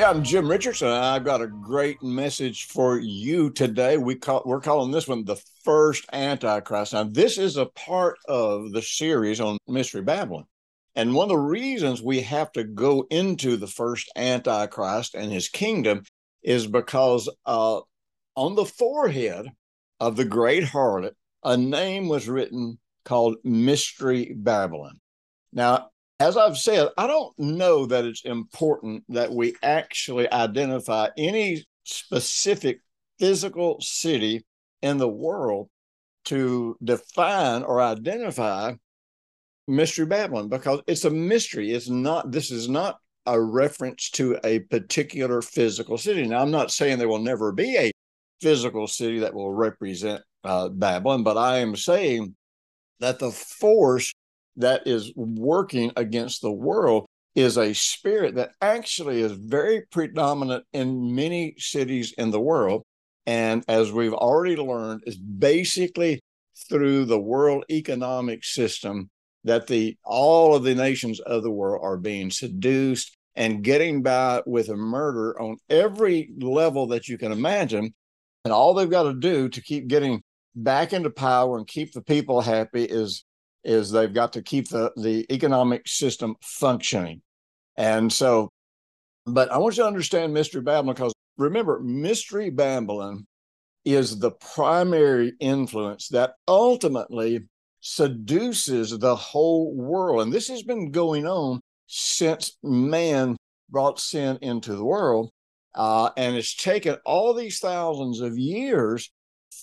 Hey, 0.00 0.06
I'm 0.06 0.24
Jim 0.24 0.48
Richardson. 0.48 0.88
I've 0.88 1.26
got 1.26 1.42
a 1.42 1.46
great 1.46 2.02
message 2.02 2.64
for 2.68 2.98
you 2.98 3.50
today. 3.50 3.98
We 3.98 4.14
call 4.14 4.42
we're 4.46 4.62
calling 4.62 4.90
this 4.90 5.06
one 5.06 5.26
the 5.26 5.36
first 5.62 6.06
Antichrist. 6.10 6.94
Now, 6.94 7.04
this 7.04 7.36
is 7.36 7.58
a 7.58 7.66
part 7.66 8.16
of 8.26 8.72
the 8.72 8.80
series 8.80 9.42
on 9.42 9.58
Mystery 9.68 10.00
Babylon. 10.00 10.46
And 10.94 11.12
one 11.12 11.24
of 11.24 11.28
the 11.28 11.36
reasons 11.36 12.00
we 12.00 12.22
have 12.22 12.50
to 12.52 12.64
go 12.64 13.06
into 13.10 13.58
the 13.58 13.66
first 13.66 14.10
Antichrist 14.16 15.14
and 15.14 15.30
his 15.30 15.50
kingdom 15.50 16.04
is 16.42 16.66
because 16.66 17.28
uh, 17.44 17.82
on 18.36 18.54
the 18.54 18.64
forehead 18.64 19.48
of 20.00 20.16
the 20.16 20.24
great 20.24 20.64
harlot, 20.64 21.12
a 21.44 21.58
name 21.58 22.08
was 22.08 22.26
written 22.26 22.78
called 23.04 23.36
Mystery 23.44 24.32
Babylon. 24.34 24.98
Now, 25.52 25.89
as 26.20 26.36
I've 26.36 26.58
said, 26.58 26.90
I 26.98 27.06
don't 27.06 27.36
know 27.38 27.86
that 27.86 28.04
it's 28.04 28.26
important 28.26 29.04
that 29.08 29.32
we 29.32 29.56
actually 29.62 30.30
identify 30.30 31.08
any 31.16 31.64
specific 31.84 32.80
physical 33.18 33.80
city 33.80 34.44
in 34.82 34.98
the 34.98 35.08
world 35.08 35.70
to 36.26 36.76
define 36.84 37.62
or 37.62 37.80
identify 37.80 38.74
Mystery 39.66 40.04
Babylon 40.04 40.48
because 40.50 40.82
it's 40.86 41.06
a 41.06 41.10
mystery. 41.10 41.72
It's 41.72 41.88
not, 41.88 42.30
this 42.30 42.50
is 42.50 42.68
not 42.68 42.98
a 43.24 43.40
reference 43.40 44.10
to 44.10 44.38
a 44.44 44.60
particular 44.60 45.40
physical 45.40 45.96
city. 45.96 46.26
Now, 46.26 46.42
I'm 46.42 46.50
not 46.50 46.70
saying 46.70 46.98
there 46.98 47.08
will 47.08 47.18
never 47.18 47.50
be 47.50 47.76
a 47.78 47.92
physical 48.42 48.86
city 48.86 49.20
that 49.20 49.32
will 49.32 49.52
represent 49.52 50.22
uh, 50.44 50.68
Babylon, 50.68 51.22
but 51.22 51.38
I 51.38 51.58
am 51.58 51.76
saying 51.76 52.34
that 52.98 53.18
the 53.18 53.30
force 53.30 54.12
that 54.60 54.86
is 54.86 55.12
working 55.16 55.92
against 55.96 56.42
the 56.42 56.52
world 56.52 57.06
is 57.34 57.56
a 57.56 57.72
spirit 57.74 58.34
that 58.34 58.50
actually 58.60 59.20
is 59.20 59.32
very 59.32 59.82
predominant 59.90 60.64
in 60.72 61.14
many 61.14 61.54
cities 61.58 62.12
in 62.18 62.30
the 62.30 62.40
world. 62.40 62.82
And 63.26 63.64
as 63.68 63.92
we've 63.92 64.14
already 64.14 64.56
learned, 64.56 65.04
is 65.06 65.16
basically 65.16 66.20
through 66.68 67.04
the 67.04 67.20
world 67.20 67.64
economic 67.70 68.44
system 68.44 69.08
that 69.44 69.66
the 69.66 69.96
all 70.04 70.54
of 70.54 70.64
the 70.64 70.74
nations 70.74 71.20
of 71.20 71.42
the 71.42 71.50
world 71.50 71.80
are 71.82 71.96
being 71.96 72.30
seduced 72.30 73.16
and 73.36 73.62
getting 73.62 74.02
by 74.02 74.42
with 74.44 74.68
a 74.68 74.76
murder 74.76 75.40
on 75.40 75.56
every 75.70 76.30
level 76.38 76.88
that 76.88 77.08
you 77.08 77.16
can 77.16 77.32
imagine. 77.32 77.94
And 78.44 78.52
all 78.52 78.74
they've 78.74 78.90
got 78.90 79.04
to 79.04 79.14
do 79.14 79.48
to 79.48 79.62
keep 79.62 79.86
getting 79.86 80.22
back 80.54 80.92
into 80.92 81.10
power 81.10 81.56
and 81.56 81.66
keep 81.66 81.92
the 81.92 82.02
people 82.02 82.40
happy 82.40 82.84
is 82.84 83.24
is 83.64 83.90
they've 83.90 84.12
got 84.12 84.32
to 84.34 84.42
keep 84.42 84.68
the, 84.68 84.92
the 84.96 85.26
economic 85.32 85.86
system 85.86 86.36
functioning. 86.42 87.22
And 87.76 88.12
so, 88.12 88.48
but 89.26 89.50
I 89.50 89.58
want 89.58 89.76
you 89.76 89.82
to 89.82 89.88
understand 89.88 90.34
Mystery 90.34 90.62
Babylon 90.62 90.94
because 90.94 91.12
remember, 91.36 91.80
Mystery 91.80 92.50
Babylon 92.50 93.26
is 93.84 94.18
the 94.18 94.32
primary 94.32 95.32
influence 95.40 96.08
that 96.08 96.34
ultimately 96.46 97.46
seduces 97.80 98.98
the 98.98 99.16
whole 99.16 99.74
world. 99.74 100.22
And 100.22 100.32
this 100.32 100.48
has 100.48 100.62
been 100.62 100.90
going 100.90 101.26
on 101.26 101.60
since 101.86 102.58
man 102.62 103.36
brought 103.70 103.98
sin 103.98 104.38
into 104.42 104.74
the 104.74 104.84
world. 104.84 105.30
Uh, 105.74 106.10
and 106.16 106.36
it's 106.36 106.54
taken 106.54 106.96
all 107.04 107.32
these 107.32 107.60
thousands 107.60 108.20
of 108.20 108.36
years 108.36 109.10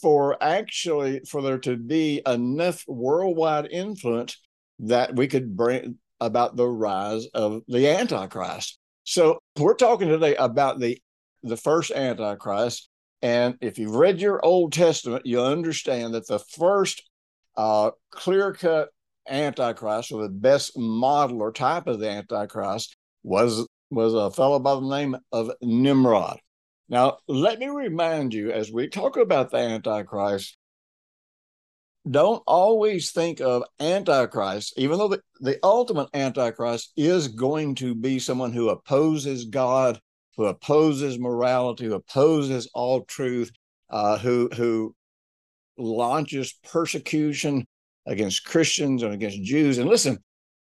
for 0.02 0.41
actually 0.41 1.22
for 1.28 1.41
there 1.41 1.59
to 1.59 1.78
be 1.78 2.22
enough 2.25 2.84
worldwide 2.88 3.68
influence 3.72 4.40
that 4.80 5.16
we 5.16 5.28
could 5.28 5.56
bring 5.56 5.97
about 6.19 6.56
the 6.56 6.68
rise 6.68 7.28
of 7.28 7.62
the 7.68 7.88
antichrist. 7.88 8.80
So 9.03 9.40
we're 9.57 9.75
talking 9.75 10.07
today 10.07 10.36
about 10.36 10.80
the 10.80 11.02
the 11.44 11.57
first 11.57 11.91
antichrist. 11.91 12.90
And 13.22 13.56
if 13.62 13.78
you've 13.78 13.96
read 13.96 14.22
your 14.22 14.44
old 14.46 14.74
testament 14.74 15.25
you'll 15.25 15.46
understand 15.46 16.13
that 16.13 16.28
the 16.28 16.40
first 16.40 17.03
uh, 17.56 17.91
clear-cut 18.12 18.90
antichrist 19.28 20.12
or 20.12 20.24
the 20.24 20.30
best 20.30 20.78
model 20.78 21.41
or 21.41 21.52
type 21.52 21.88
of 21.88 22.00
the 22.00 22.09
antichrist 22.09 22.96
was 23.24 23.68
was 23.90 24.13
a 24.13 24.31
fellow 24.31 24.59
by 24.59 24.75
the 24.75 24.81
name 24.81 25.16
of 25.31 25.52
nimrod 25.62 26.40
now, 26.90 27.18
let 27.28 27.59
me 27.59 27.68
remind 27.68 28.34
you 28.34 28.52
as 28.52 28.72
we 28.72 28.88
talk 28.88 29.18
about 29.18 29.52
the 29.52 29.58
Antichrist, 29.58 30.58
don't 32.09 32.42
always 32.48 33.12
think 33.12 33.42
of 33.42 33.64
Antichrist, 33.80 34.74
even 34.78 34.98
though 34.98 35.09
the, 35.09 35.22
the 35.42 35.59
ultimate 35.64 36.08
Antichrist 36.14 36.94
is 36.96 37.28
going 37.28 37.75
to 37.75 37.94
be 37.94 38.20
someone 38.20 38.53
who 38.53 38.70
opposes 38.70 39.46
God, 39.46 40.00
who 40.38 40.46
opposes 40.46 41.20
morality, 41.20 41.86
who 41.86 41.96
opposes 41.96 42.70
all 42.74 43.04
truth, 43.04 43.52
uh, 43.90 44.18
who, 44.18 44.50
who 44.56 44.96
launches 45.78 46.54
persecution 46.64 47.66
against 48.06 48.46
Christians 48.46 49.04
and 49.04 49.14
against 49.14 49.44
Jews. 49.44 49.78
And 49.78 49.90
listen, 49.90 50.19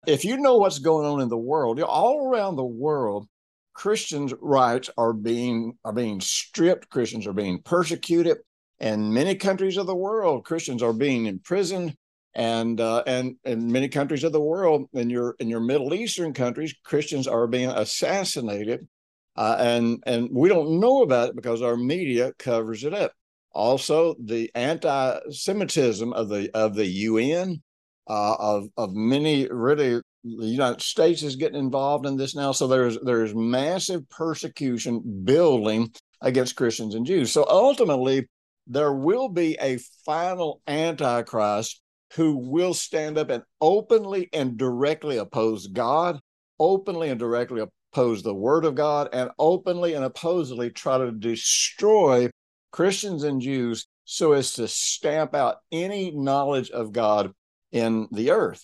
if 0.05 0.23
you 0.23 0.37
know 0.37 0.57
what's 0.57 0.79
going 0.79 1.07
on 1.07 1.21
in 1.21 1.29
the 1.29 1.37
world, 1.37 1.79
all 1.81 2.27
around 2.27 2.55
the 2.55 2.63
world, 2.63 3.27
Christians' 3.73 4.33
rights 4.41 4.89
are 4.97 5.13
being 5.13 5.77
are 5.83 5.93
being 5.93 6.21
stripped. 6.21 6.89
Christians 6.89 7.27
are 7.27 7.33
being 7.33 7.61
persecuted. 7.61 8.37
In 8.79 9.13
many 9.13 9.35
countries 9.35 9.77
of 9.77 9.87
the 9.87 9.95
world, 9.95 10.45
Christians 10.45 10.83
are 10.83 10.93
being 10.93 11.25
imprisoned, 11.25 11.95
and 12.33 12.79
uh, 12.79 13.03
and 13.07 13.35
in 13.43 13.71
many 13.71 13.87
countries 13.87 14.23
of 14.23 14.31
the 14.31 14.41
world, 14.41 14.87
in 14.93 15.09
your 15.09 15.35
in 15.39 15.49
your 15.49 15.59
Middle 15.59 15.93
Eastern 15.93 16.33
countries, 16.33 16.73
Christians 16.83 17.27
are 17.27 17.47
being 17.47 17.69
assassinated, 17.69 18.87
uh, 19.35 19.55
and 19.59 20.03
and 20.05 20.29
we 20.31 20.49
don't 20.49 20.79
know 20.79 21.01
about 21.03 21.29
it 21.29 21.35
because 21.35 21.61
our 21.61 21.77
media 21.77 22.33
covers 22.39 22.83
it 22.83 22.93
up. 22.93 23.13
Also, 23.53 24.15
the 24.19 24.49
anti-Semitism 24.55 26.11
of 26.13 26.29
the 26.29 26.49
of 26.55 26.75
the 26.75 26.87
UN, 26.87 27.61
uh, 28.07 28.35
of 28.39 28.67
of 28.77 28.93
many 28.93 29.47
really 29.49 30.01
the 30.23 30.47
United 30.47 30.81
States 30.81 31.21
is 31.23 31.35
getting 31.35 31.59
involved 31.59 32.05
in 32.05 32.17
this 32.17 32.35
now. 32.35 32.51
So 32.51 32.67
there's 32.67 32.97
there's 33.01 33.35
massive 33.35 34.07
persecution 34.09 35.21
building 35.23 35.91
against 36.21 36.55
Christians 36.55 36.95
and 36.95 37.05
Jews. 37.05 37.31
So 37.31 37.45
ultimately, 37.49 38.27
there 38.65 38.93
will 38.93 39.29
be 39.29 39.57
a 39.59 39.77
final 40.05 40.61
antichrist 40.67 41.81
who 42.15 42.37
will 42.37 42.73
stand 42.73 43.17
up 43.17 43.29
and 43.29 43.43
openly 43.59 44.29
and 44.33 44.57
directly 44.57 45.17
oppose 45.17 45.67
God, 45.67 46.19
openly 46.59 47.09
and 47.09 47.19
directly 47.19 47.61
oppose 47.61 48.23
the 48.23 48.33
word 48.33 48.65
of 48.65 48.75
God, 48.75 49.09
and 49.11 49.29
openly 49.39 49.93
and 49.93 50.05
opposably 50.05 50.73
try 50.73 50.97
to 50.99 51.11
destroy 51.11 52.29
Christians 52.71 53.23
and 53.23 53.41
Jews 53.41 53.87
so 54.05 54.33
as 54.33 54.53
to 54.53 54.67
stamp 54.67 55.33
out 55.33 55.57
any 55.71 56.11
knowledge 56.11 56.69
of 56.69 56.91
God 56.91 57.31
in 57.71 58.07
the 58.11 58.31
earth. 58.31 58.63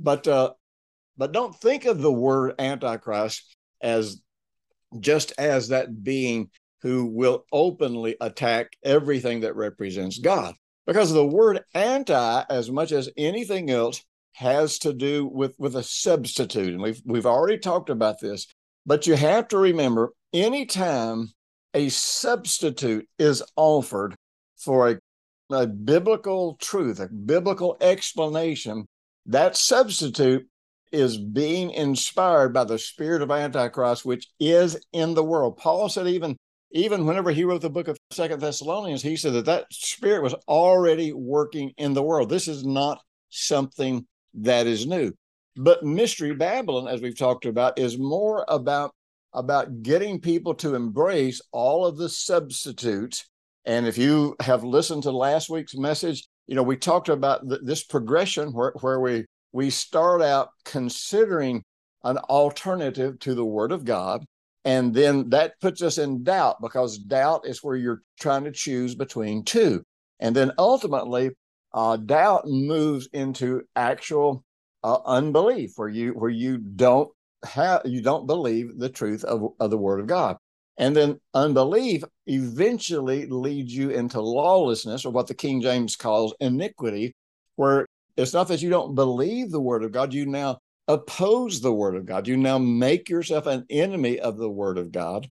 But 0.00 0.26
uh, 0.26 0.52
but 1.18 1.32
don't 1.32 1.54
think 1.54 1.84
of 1.84 2.00
the 2.00 2.12
word 2.12 2.54
Antichrist 2.58 3.56
as 3.82 4.22
just 5.00 5.32
as 5.36 5.68
that 5.68 6.02
being 6.02 6.48
who 6.82 7.06
will 7.06 7.44
openly 7.52 8.16
attack 8.20 8.72
everything 8.84 9.40
that 9.40 9.56
represents 9.56 10.18
God. 10.18 10.54
Because 10.86 11.12
the 11.12 11.26
word 11.26 11.60
anti, 11.74 12.44
as 12.48 12.70
much 12.70 12.92
as 12.92 13.10
anything 13.16 13.70
else, 13.70 14.02
has 14.34 14.78
to 14.78 14.92
do 14.92 15.26
with, 15.26 15.54
with 15.58 15.76
a 15.76 15.82
substitute. 15.82 16.72
And 16.72 16.80
we've, 16.80 17.02
we've 17.04 17.26
already 17.26 17.58
talked 17.58 17.90
about 17.90 18.20
this. 18.20 18.46
But 18.86 19.06
you 19.06 19.14
have 19.14 19.48
to 19.48 19.58
remember 19.58 20.12
anytime 20.32 21.28
a 21.74 21.88
substitute 21.90 23.06
is 23.18 23.42
offered 23.56 24.14
for 24.56 24.88
a, 24.90 24.98
a 25.54 25.66
biblical 25.66 26.56
truth, 26.60 27.00
a 27.00 27.08
biblical 27.08 27.76
explanation, 27.80 28.86
that 29.26 29.56
substitute 29.56 30.46
is 30.92 31.18
being 31.18 31.70
inspired 31.70 32.52
by 32.52 32.64
the 32.64 32.78
spirit 32.78 33.22
of 33.22 33.30
Antichrist, 33.30 34.04
which 34.04 34.28
is 34.40 34.76
in 34.92 35.14
the 35.14 35.24
world. 35.24 35.56
Paul 35.56 35.88
said, 35.88 36.06
even 36.06 36.36
even 36.70 37.06
whenever 37.06 37.30
he 37.30 37.44
wrote 37.44 37.62
the 37.62 37.70
book 37.70 37.88
of 37.88 37.96
Second 38.10 38.40
Thessalonians, 38.40 39.02
he 39.02 39.16
said 39.16 39.32
that 39.32 39.46
that 39.46 39.66
spirit 39.72 40.22
was 40.22 40.34
already 40.46 41.12
working 41.12 41.72
in 41.78 41.94
the 41.94 42.02
world. 42.02 42.28
This 42.28 42.46
is 42.46 42.64
not 42.64 43.00
something 43.30 44.06
that 44.34 44.66
is 44.66 44.86
new. 44.86 45.12
But 45.56 45.82
Mystery 45.82 46.34
Babylon, 46.34 46.86
as 46.86 47.00
we've 47.00 47.18
talked 47.18 47.46
about, 47.46 47.78
is 47.78 47.98
more 47.98 48.44
about 48.48 48.92
about 49.34 49.82
getting 49.82 50.20
people 50.20 50.54
to 50.54 50.74
embrace 50.74 51.40
all 51.52 51.84
of 51.84 51.96
the 51.96 52.08
substitutes. 52.08 53.28
And 53.64 53.86
if 53.86 53.98
you 53.98 54.36
have 54.40 54.64
listened 54.64 55.02
to 55.02 55.10
last 55.10 55.50
week's 55.50 55.76
message, 55.76 56.26
you 56.46 56.54
know, 56.54 56.62
we 56.62 56.76
talked 56.76 57.10
about 57.10 57.46
th- 57.46 57.60
this 57.62 57.84
progression 57.84 58.52
where, 58.52 58.72
where 58.80 59.00
we 59.00 59.26
we 59.52 59.70
start 59.70 60.22
out 60.22 60.50
considering 60.64 61.62
an 62.04 62.18
alternative 62.18 63.18
to 63.20 63.34
the 63.34 63.44
word 63.44 63.72
of 63.72 63.84
God. 63.84 64.24
And 64.64 64.92
then 64.92 65.30
that 65.30 65.60
puts 65.60 65.82
us 65.82 65.98
in 65.98 66.24
doubt 66.24 66.56
because 66.60 66.98
doubt 66.98 67.46
is 67.46 67.62
where 67.62 67.76
you're 67.76 68.02
trying 68.20 68.44
to 68.44 68.52
choose 68.52 68.94
between 68.94 69.44
two. 69.44 69.82
And 70.20 70.34
then 70.34 70.52
ultimately, 70.58 71.30
uh, 71.72 71.96
doubt 71.96 72.46
moves 72.46 73.08
into 73.12 73.62
actual 73.76 74.42
uh, 74.82 74.98
unbelief, 75.04 75.72
where 75.76 75.88
you 75.88 76.12
where 76.12 76.30
you 76.30 76.58
don't 76.58 77.10
have 77.44 77.82
you 77.84 78.02
don't 78.02 78.26
believe 78.26 78.78
the 78.78 78.88
truth 78.88 79.24
of, 79.24 79.52
of 79.60 79.70
the 79.70 79.78
Word 79.78 80.00
of 80.00 80.06
God. 80.06 80.36
And 80.76 80.94
then 80.94 81.20
unbelief 81.34 82.04
eventually 82.26 83.26
leads 83.26 83.74
you 83.74 83.90
into 83.90 84.20
lawlessness, 84.20 85.04
or 85.04 85.12
what 85.12 85.26
the 85.26 85.34
King 85.34 85.60
James 85.60 85.96
calls 85.96 86.34
iniquity, 86.40 87.12
where 87.56 87.86
it's 88.18 88.34
not 88.34 88.48
that 88.48 88.62
you 88.62 88.68
don't 88.68 88.94
believe 88.94 89.50
the 89.50 89.60
Word 89.60 89.84
of 89.84 89.92
God, 89.92 90.12
you 90.12 90.26
now 90.26 90.58
oppose 90.88 91.60
the 91.60 91.72
Word 91.72 91.94
of 91.94 92.04
God. 92.04 92.26
You 92.26 92.36
now 92.36 92.58
make 92.58 93.08
yourself 93.08 93.46
an 93.46 93.64
enemy 93.70 94.18
of 94.18 94.38
the 94.38 94.50
Word 94.50 94.76
of 94.76 94.90
God. 94.90 95.30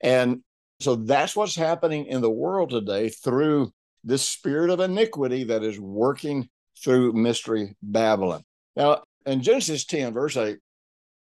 And 0.00 0.42
so 0.80 0.94
that's 0.94 1.34
what's 1.34 1.56
happening 1.56 2.06
in 2.06 2.20
the 2.20 2.30
world 2.30 2.70
today 2.70 3.08
through 3.08 3.72
this 4.04 4.26
spirit 4.26 4.70
of 4.70 4.78
iniquity 4.78 5.44
that 5.44 5.64
is 5.64 5.80
working 5.80 6.48
through 6.82 7.12
Mystery 7.14 7.76
Babylon. 7.82 8.44
Now, 8.76 9.02
in 9.26 9.42
Genesis 9.42 9.84
10, 9.84 10.12
verse 10.12 10.36
8, 10.36 10.58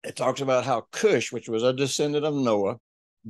it 0.03 0.17
talks 0.17 0.41
about 0.41 0.65
how 0.65 0.87
Cush, 0.91 1.31
which 1.31 1.49
was 1.49 1.63
a 1.63 1.73
descendant 1.73 2.25
of 2.25 2.35
Noah, 2.35 2.79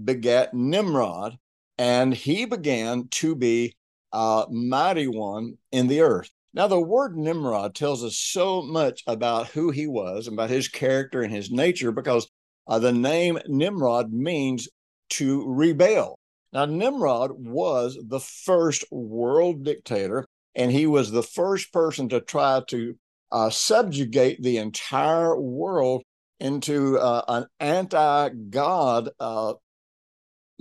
begat 0.02 0.54
Nimrod, 0.54 1.36
and 1.76 2.14
he 2.14 2.46
began 2.46 3.08
to 3.08 3.34
be 3.34 3.76
a 4.12 4.46
mighty 4.50 5.06
one 5.06 5.58
in 5.70 5.88
the 5.88 6.00
earth. 6.00 6.30
Now, 6.54 6.68
the 6.68 6.80
word 6.80 7.16
Nimrod 7.16 7.74
tells 7.74 8.04
us 8.04 8.16
so 8.16 8.62
much 8.62 9.02
about 9.08 9.48
who 9.48 9.72
he 9.72 9.88
was, 9.88 10.28
and 10.28 10.34
about 10.34 10.50
his 10.50 10.68
character 10.68 11.20
and 11.20 11.34
his 11.34 11.50
nature, 11.50 11.90
because 11.90 12.28
uh, 12.68 12.78
the 12.78 12.92
name 12.92 13.40
Nimrod 13.48 14.12
means 14.12 14.68
to 15.10 15.44
rebel. 15.48 16.16
Now, 16.52 16.66
Nimrod 16.66 17.32
was 17.32 17.98
the 18.00 18.20
first 18.20 18.84
world 18.92 19.64
dictator, 19.64 20.26
and 20.54 20.70
he 20.70 20.86
was 20.86 21.10
the 21.10 21.24
first 21.24 21.72
person 21.72 22.08
to 22.10 22.20
try 22.20 22.62
to 22.68 22.96
uh, 23.32 23.50
subjugate 23.50 24.40
the 24.40 24.58
entire 24.58 25.36
world 25.36 26.04
into 26.38 26.98
uh, 26.98 27.22
an 27.26 27.46
anti 27.58 28.28
God 28.28 29.10
uh, 29.18 29.54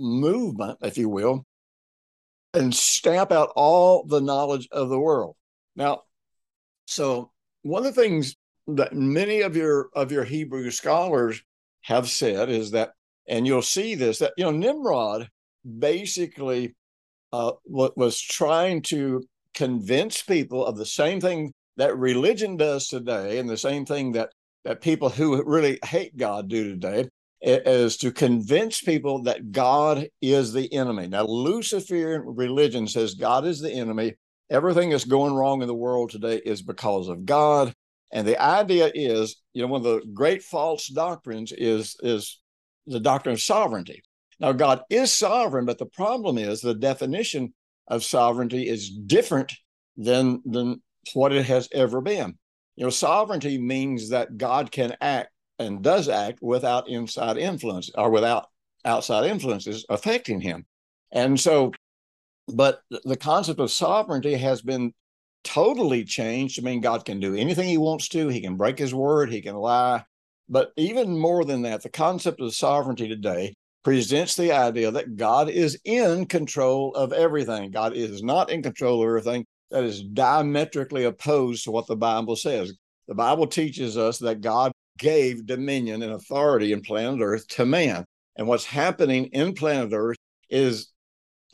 movement, 0.00 0.78
if 0.82 0.98
you 0.98 1.08
will, 1.08 1.46
and 2.52 2.74
stamp 2.74 3.30
out 3.30 3.52
all 3.54 4.04
the 4.04 4.20
knowledge 4.20 4.66
of 4.72 4.88
the 4.88 4.98
world. 4.98 5.36
Now, 5.76 6.02
so 6.86 7.30
one 7.62 7.84
of 7.84 7.94
the 7.94 8.00
things 8.00 8.36
that 8.66 8.94
many 8.94 9.40
of 9.42 9.56
your 9.56 9.90
of 9.94 10.12
your 10.12 10.24
Hebrew 10.24 10.70
scholars 10.70 11.42
have 11.82 12.08
said 12.08 12.48
is 12.48 12.70
that, 12.70 12.92
and 13.28 13.46
you'll 13.46 13.62
see 13.62 13.94
this 13.94 14.18
that 14.18 14.32
you 14.36 14.44
know 14.44 14.50
Nimrod 14.50 15.28
basically 15.78 16.74
uh, 17.32 17.52
was 17.66 18.20
trying 18.20 18.82
to 18.82 19.24
convince 19.54 20.22
people 20.22 20.64
of 20.64 20.76
the 20.76 20.86
same 20.86 21.20
thing 21.20 21.52
that 21.76 21.96
religion 21.96 22.56
does 22.56 22.88
today, 22.88 23.38
and 23.38 23.48
the 23.48 23.56
same 23.56 23.84
thing 23.84 24.12
that 24.12 24.30
that 24.64 24.80
people 24.80 25.10
who 25.10 25.42
really 25.44 25.78
hate 25.84 26.16
God 26.16 26.48
do 26.48 26.64
today, 26.70 27.08
is 27.44 27.98
to 27.98 28.10
convince 28.10 28.80
people 28.80 29.22
that 29.24 29.52
God 29.52 30.08
is 30.22 30.52
the 30.52 30.72
enemy. 30.72 31.06
Now, 31.06 31.24
Luciferian 31.26 32.22
religion 32.24 32.88
says 32.88 33.14
God 33.14 33.44
is 33.44 33.60
the 33.60 33.72
enemy, 33.72 34.14
everything 34.50 34.90
that's 34.90 35.04
going 35.04 35.34
wrong 35.34 35.62
in 35.62 35.68
the 35.68 35.74
world 35.74 36.10
today 36.10 36.40
is 36.44 36.62
because 36.62 37.08
of 37.08 37.24
God. 37.24 37.74
And 38.12 38.26
the 38.26 38.40
idea 38.40 38.90
is, 38.94 39.42
you 39.52 39.62
know, 39.62 39.68
one 39.68 39.84
of 39.84 39.84
the 39.84 40.06
great 40.12 40.42
false 40.42 40.86
doctrines 40.88 41.52
is 41.52 41.96
is 42.02 42.40
the 42.86 43.00
doctrine 43.00 43.32
of 43.32 43.40
sovereignty. 43.40 44.02
Now, 44.38 44.52
God 44.52 44.82
is 44.90 45.12
sovereign, 45.12 45.64
but 45.64 45.78
the 45.78 45.86
problem 45.86 46.38
is 46.38 46.60
the 46.60 46.74
definition 46.74 47.54
of 47.88 48.04
sovereignty 48.04 48.68
is 48.68 48.90
different 48.90 49.52
than 49.96 50.42
than 50.44 50.82
what 51.12 51.32
it 51.32 51.46
has 51.46 51.68
ever 51.72 52.00
been. 52.00 52.38
You 52.76 52.84
know, 52.84 52.90
sovereignty 52.90 53.58
means 53.58 54.10
that 54.10 54.36
God 54.36 54.70
can 54.70 54.96
act 55.00 55.30
and 55.58 55.82
does 55.82 56.08
act 56.08 56.40
without 56.42 56.88
inside 56.88 57.36
influence 57.36 57.90
or 57.96 58.10
without 58.10 58.46
outside 58.84 59.30
influences 59.30 59.84
affecting 59.88 60.40
him. 60.40 60.66
And 61.12 61.38
so 61.38 61.72
but 62.48 62.82
the 63.04 63.16
concept 63.16 63.60
of 63.60 63.70
sovereignty 63.70 64.34
has 64.34 64.62
been 64.62 64.92
totally 65.44 66.04
changed. 66.04 66.58
I 66.58 66.62
mean, 66.62 66.80
God 66.80 67.04
can 67.04 67.20
do 67.20 67.34
anything 67.34 67.68
he 67.68 67.78
wants 67.78 68.08
to, 68.10 68.28
he 68.28 68.40
can 68.40 68.56
break 68.56 68.78
his 68.78 68.94
word, 68.94 69.30
he 69.30 69.42
can 69.42 69.56
lie. 69.56 70.04
But 70.48 70.72
even 70.76 71.18
more 71.18 71.44
than 71.44 71.62
that, 71.62 71.82
the 71.82 71.88
concept 71.88 72.40
of 72.40 72.54
sovereignty 72.54 73.08
today 73.08 73.54
presents 73.82 74.34
the 74.34 74.52
idea 74.52 74.90
that 74.90 75.16
God 75.16 75.48
is 75.48 75.78
in 75.84 76.26
control 76.26 76.94
of 76.94 77.12
everything. 77.12 77.70
God 77.70 77.94
is 77.94 78.22
not 78.22 78.50
in 78.50 78.62
control 78.62 79.02
of 79.02 79.08
everything. 79.08 79.44
That 79.70 79.84
is 79.84 80.02
diametrically 80.02 81.04
opposed 81.04 81.64
to 81.64 81.70
what 81.70 81.86
the 81.86 81.96
Bible 81.96 82.36
says. 82.36 82.72
The 83.08 83.14
Bible 83.14 83.46
teaches 83.46 83.96
us 83.96 84.18
that 84.18 84.40
God 84.40 84.72
gave 84.98 85.46
dominion 85.46 86.02
and 86.02 86.12
authority 86.12 86.72
in 86.72 86.80
planet 86.80 87.20
Earth 87.20 87.46
to 87.48 87.66
man. 87.66 88.04
And 88.36 88.46
what's 88.46 88.64
happening 88.64 89.26
in 89.26 89.54
planet 89.54 89.92
Earth 89.92 90.16
is 90.48 90.92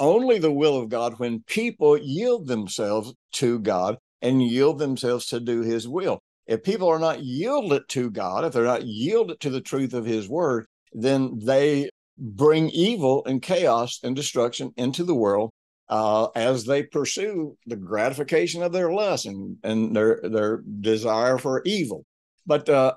only 0.00 0.38
the 0.38 0.52
will 0.52 0.76
of 0.76 0.88
God 0.88 1.18
when 1.18 1.44
people 1.44 1.96
yield 1.96 2.48
themselves 2.48 3.14
to 3.32 3.60
God 3.60 3.98
and 4.20 4.42
yield 4.42 4.78
themselves 4.78 5.26
to 5.26 5.38
do 5.38 5.60
his 5.60 5.86
will. 5.86 6.20
If 6.46 6.64
people 6.64 6.88
are 6.88 6.98
not 6.98 7.22
yielded 7.22 7.82
to 7.90 8.10
God, 8.10 8.44
if 8.44 8.52
they're 8.52 8.64
not 8.64 8.84
yielded 8.84 9.38
to 9.40 9.50
the 9.50 9.60
truth 9.60 9.94
of 9.94 10.04
his 10.04 10.28
word, 10.28 10.66
then 10.92 11.38
they 11.38 11.90
bring 12.18 12.70
evil 12.70 13.24
and 13.24 13.40
chaos 13.40 14.00
and 14.02 14.16
destruction 14.16 14.72
into 14.76 15.04
the 15.04 15.14
world 15.14 15.50
uh, 15.88 16.26
as 16.34 16.64
they 16.64 16.82
pursue 16.82 17.56
the 17.66 17.76
gratification 17.76 18.62
of 18.62 18.72
their 18.72 18.92
lust 18.92 19.26
and, 19.26 19.58
and 19.62 19.94
their, 19.94 20.20
their 20.22 20.62
desire 20.80 21.38
for 21.38 21.62
evil. 21.64 22.04
But 22.46 22.68
uh, 22.68 22.94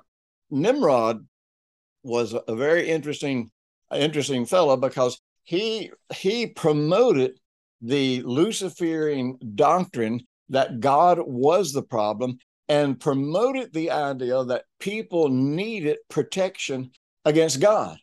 Nimrod 0.50 1.26
was 2.02 2.34
a 2.34 2.54
very 2.54 2.88
interesting, 2.88 3.50
interesting 3.92 4.46
fellow 4.46 4.76
because 4.76 5.20
he 5.44 5.90
he 6.14 6.46
promoted 6.46 7.38
the 7.80 8.22
Luciferian 8.22 9.38
doctrine 9.54 10.20
that 10.48 10.80
God 10.80 11.18
was 11.24 11.72
the 11.72 11.82
problem 11.82 12.38
and 12.68 12.98
promoted 12.98 13.72
the 13.72 13.90
idea 13.90 14.42
that 14.44 14.64
people 14.80 15.28
needed 15.28 15.98
protection 16.08 16.90
against 17.24 17.60
God. 17.60 17.98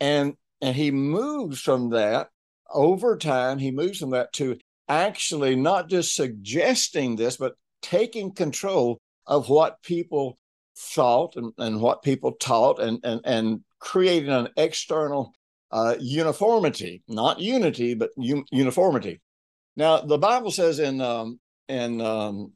And 0.00 0.34
and 0.60 0.74
he 0.74 0.90
moves 0.90 1.60
from 1.60 1.90
that 1.90 2.28
over 2.72 3.16
time, 3.16 3.58
he 3.58 3.70
moves 3.70 3.98
from 3.98 4.10
that 4.10 4.32
to 4.34 4.58
actually 4.88 5.56
not 5.56 5.88
just 5.88 6.14
suggesting 6.14 7.16
this, 7.16 7.36
but 7.36 7.54
taking 7.82 8.32
control 8.32 8.98
of 9.26 9.48
what 9.48 9.82
people 9.82 10.38
thought 10.76 11.36
and, 11.36 11.52
and 11.58 11.80
what 11.80 12.02
people 12.02 12.32
taught 12.32 12.80
and, 12.80 13.00
and, 13.04 13.20
and 13.24 13.60
creating 13.78 14.30
an 14.30 14.48
external 14.56 15.34
uh, 15.70 15.94
uniformity, 16.00 17.02
not 17.08 17.40
unity, 17.40 17.94
but 17.94 18.10
un- 18.18 18.44
uniformity. 18.50 19.20
Now, 19.76 20.00
the 20.00 20.18
Bible 20.18 20.50
says 20.50 20.78
in 20.78 21.00
um, 21.00 21.38
in 21.68 22.00
um, 22.00 22.52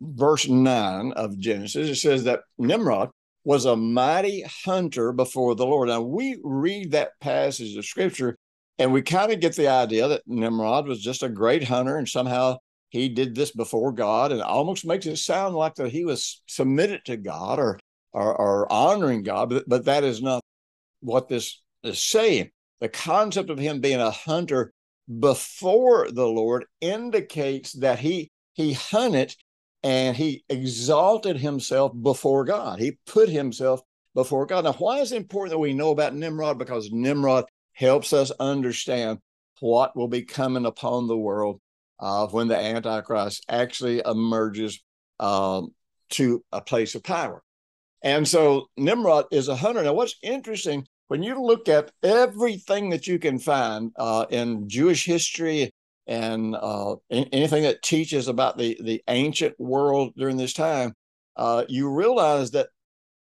verse 0.00 0.48
nine 0.48 1.12
of 1.12 1.38
Genesis, 1.38 1.88
it 1.88 1.96
says 1.96 2.24
that 2.24 2.40
Nimrod 2.58 3.10
was 3.44 3.64
a 3.64 3.76
mighty 3.76 4.42
hunter 4.64 5.12
before 5.12 5.54
the 5.54 5.66
Lord. 5.66 5.88
Now, 5.88 6.02
we 6.02 6.38
read 6.44 6.92
that 6.92 7.18
passage 7.20 7.76
of 7.76 7.86
Scripture, 7.86 8.36
and 8.78 8.92
we 8.92 9.02
kind 9.02 9.32
of 9.32 9.40
get 9.40 9.56
the 9.56 9.68
idea 9.68 10.08
that 10.08 10.22
Nimrod 10.26 10.86
was 10.86 11.00
just 11.00 11.22
a 11.22 11.28
great 11.28 11.64
hunter, 11.64 11.96
and 11.96 12.08
somehow 12.08 12.58
he 12.90 13.08
did 13.08 13.34
this 13.34 13.52
before 13.52 13.92
God, 13.92 14.32
and 14.32 14.42
almost 14.42 14.84
makes 14.84 15.06
it 15.06 15.16
sound 15.16 15.54
like 15.54 15.74
that 15.76 15.90
he 15.90 16.04
was 16.04 16.42
submitted 16.46 17.04
to 17.06 17.16
God 17.16 17.58
or 17.58 17.78
or, 18.12 18.34
or 18.34 18.72
honoring 18.72 19.22
God, 19.22 19.50
but, 19.50 19.68
but 19.68 19.84
that 19.84 20.04
is 20.04 20.20
not 20.20 20.42
what 21.00 21.28
this 21.28 21.60
is 21.82 21.98
same. 21.98 22.50
The 22.80 22.88
concept 22.88 23.50
of 23.50 23.58
him 23.58 23.80
being 23.80 24.00
a 24.00 24.10
hunter 24.10 24.72
before 25.18 26.08
the 26.10 26.26
Lord 26.26 26.64
indicates 26.80 27.72
that 27.74 27.98
he 27.98 28.30
he 28.52 28.72
hunted 28.72 29.34
and 29.82 30.16
he 30.16 30.44
exalted 30.48 31.38
himself 31.38 31.92
before 32.00 32.44
God. 32.44 32.78
He 32.78 32.98
put 33.06 33.28
himself 33.28 33.80
before 34.14 34.46
God. 34.46 34.64
Now, 34.64 34.74
why 34.74 34.98
is 34.98 35.12
it 35.12 35.16
important 35.16 35.52
that 35.52 35.58
we 35.58 35.72
know 35.72 35.90
about 35.90 36.14
Nimrod? 36.14 36.58
Because 36.58 36.90
Nimrod 36.92 37.46
helps 37.72 38.12
us 38.12 38.30
understand 38.38 39.18
what 39.60 39.96
will 39.96 40.08
be 40.08 40.22
coming 40.22 40.66
upon 40.66 41.06
the 41.06 41.16
world 41.16 41.60
uh, 41.98 42.26
when 42.26 42.48
the 42.48 42.56
Antichrist 42.56 43.44
actually 43.48 44.02
emerges 44.04 44.82
um, 45.18 45.74
to 46.10 46.44
a 46.52 46.60
place 46.60 46.94
of 46.94 47.02
power. 47.02 47.42
And 48.02 48.26
so 48.26 48.68
Nimrod 48.76 49.26
is 49.30 49.48
a 49.48 49.56
hunter. 49.56 49.82
Now, 49.82 49.92
what's 49.92 50.16
interesting 50.22 50.86
when 51.10 51.24
you 51.24 51.42
look 51.42 51.68
at 51.68 51.90
everything 52.04 52.90
that 52.90 53.08
you 53.08 53.18
can 53.18 53.36
find 53.36 53.90
uh, 53.96 54.26
in 54.30 54.68
Jewish 54.68 55.04
history 55.04 55.72
and 56.06 56.54
uh, 56.54 56.94
anything 57.10 57.64
that 57.64 57.82
teaches 57.82 58.28
about 58.28 58.56
the, 58.56 58.78
the 58.80 59.02
ancient 59.08 59.58
world 59.58 60.12
during 60.16 60.36
this 60.36 60.52
time, 60.52 60.92
uh, 61.34 61.64
you 61.68 61.90
realize 61.90 62.52
that 62.52 62.68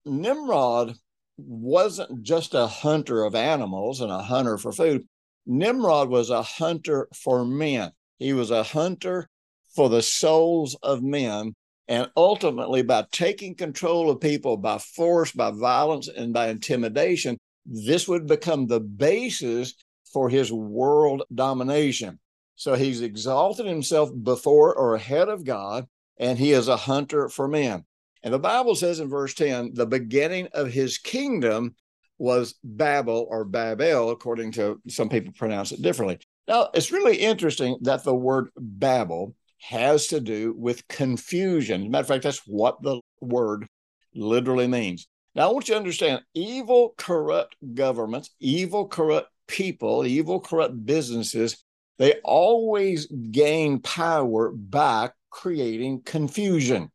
Nimrod 0.03 0.95
wasn't 1.37 2.23
just 2.23 2.55
a 2.55 2.65
hunter 2.65 3.23
of 3.23 3.35
animals 3.35 4.01
and 4.01 4.11
a 4.11 4.23
hunter 4.23 4.57
for 4.57 4.71
food. 4.71 5.03
Nimrod 5.45 6.09
was 6.09 6.31
a 6.31 6.41
hunter 6.41 7.07
for 7.13 7.45
men. 7.45 7.91
He 8.17 8.33
was 8.33 8.49
a 8.49 8.63
hunter 8.63 9.29
for 9.75 9.89
the 9.89 10.01
souls 10.01 10.75
of 10.81 11.03
men. 11.03 11.53
And 11.87 12.09
ultimately, 12.17 12.81
by 12.81 13.05
taking 13.11 13.53
control 13.53 14.09
of 14.09 14.21
people 14.21 14.57
by 14.57 14.79
force, 14.79 15.31
by 15.31 15.51
violence, 15.51 16.07
and 16.07 16.33
by 16.33 16.47
intimidation, 16.47 17.37
this 17.65 18.07
would 18.07 18.27
become 18.27 18.67
the 18.67 18.79
basis 18.79 19.74
for 20.12 20.29
his 20.29 20.51
world 20.51 21.24
domination. 21.34 22.19
So 22.55 22.75
he's 22.75 23.01
exalted 23.01 23.65
himself 23.65 24.12
before 24.24 24.74
or 24.75 24.95
ahead 24.95 25.27
of 25.27 25.43
God, 25.43 25.88
and 26.17 26.38
he 26.38 26.51
is 26.51 26.67
a 26.67 26.77
hunter 26.77 27.27
for 27.27 27.48
men. 27.48 27.84
And 28.24 28.34
the 28.34 28.39
Bible 28.39 28.75
says 28.75 29.00
in 29.00 29.10
verse 29.10 29.34
10 29.34 29.74
the 29.74 29.86
beginning 29.86 30.48
of 30.53 30.72
his 30.72 30.98
kingdom 30.98 31.75
was 32.17 32.55
Babel 32.63 33.27
or 33.29 33.43
Babel, 33.43 34.10
according 34.10 34.53
to 34.53 34.81
some 34.88 35.10
people 35.10 35.34
pronounce 35.34 35.72
it 35.72 35.81
differently. 35.81 36.19
Now, 36.48 36.69
it's 36.74 36.91
really 36.91 37.17
interesting 37.17 37.77
that 37.81 38.03
the 38.03 38.15
word 38.15 38.50
Babel 38.57 39.36
has 39.60 40.07
to 40.07 40.19
do 40.19 40.53
with 40.57 40.88
confusion. 40.88 41.81
As 41.81 41.88
a 41.88 41.89
matter 41.89 42.01
of 42.01 42.07
fact, 42.07 42.24
that's 42.24 42.48
what 42.48 42.81
the 42.81 43.01
word 43.19 43.67
literally 44.13 44.67
means. 44.67 45.07
Now, 45.35 45.49
I 45.49 45.51
want 45.53 45.67
you 45.67 45.73
to 45.73 45.79
understand 45.79 46.21
evil, 46.33 46.93
corrupt 46.97 47.57
governments, 47.73 48.29
evil, 48.39 48.87
corrupt 48.87 49.29
people, 49.47 50.05
evil, 50.05 50.39
corrupt 50.39 50.85
businesses, 50.85 51.63
they 51.97 52.13
always 52.23 53.07
gain 53.07 53.79
power 53.79 54.51
by 54.51 55.11
creating 55.29 56.01
confusion. 56.03 56.89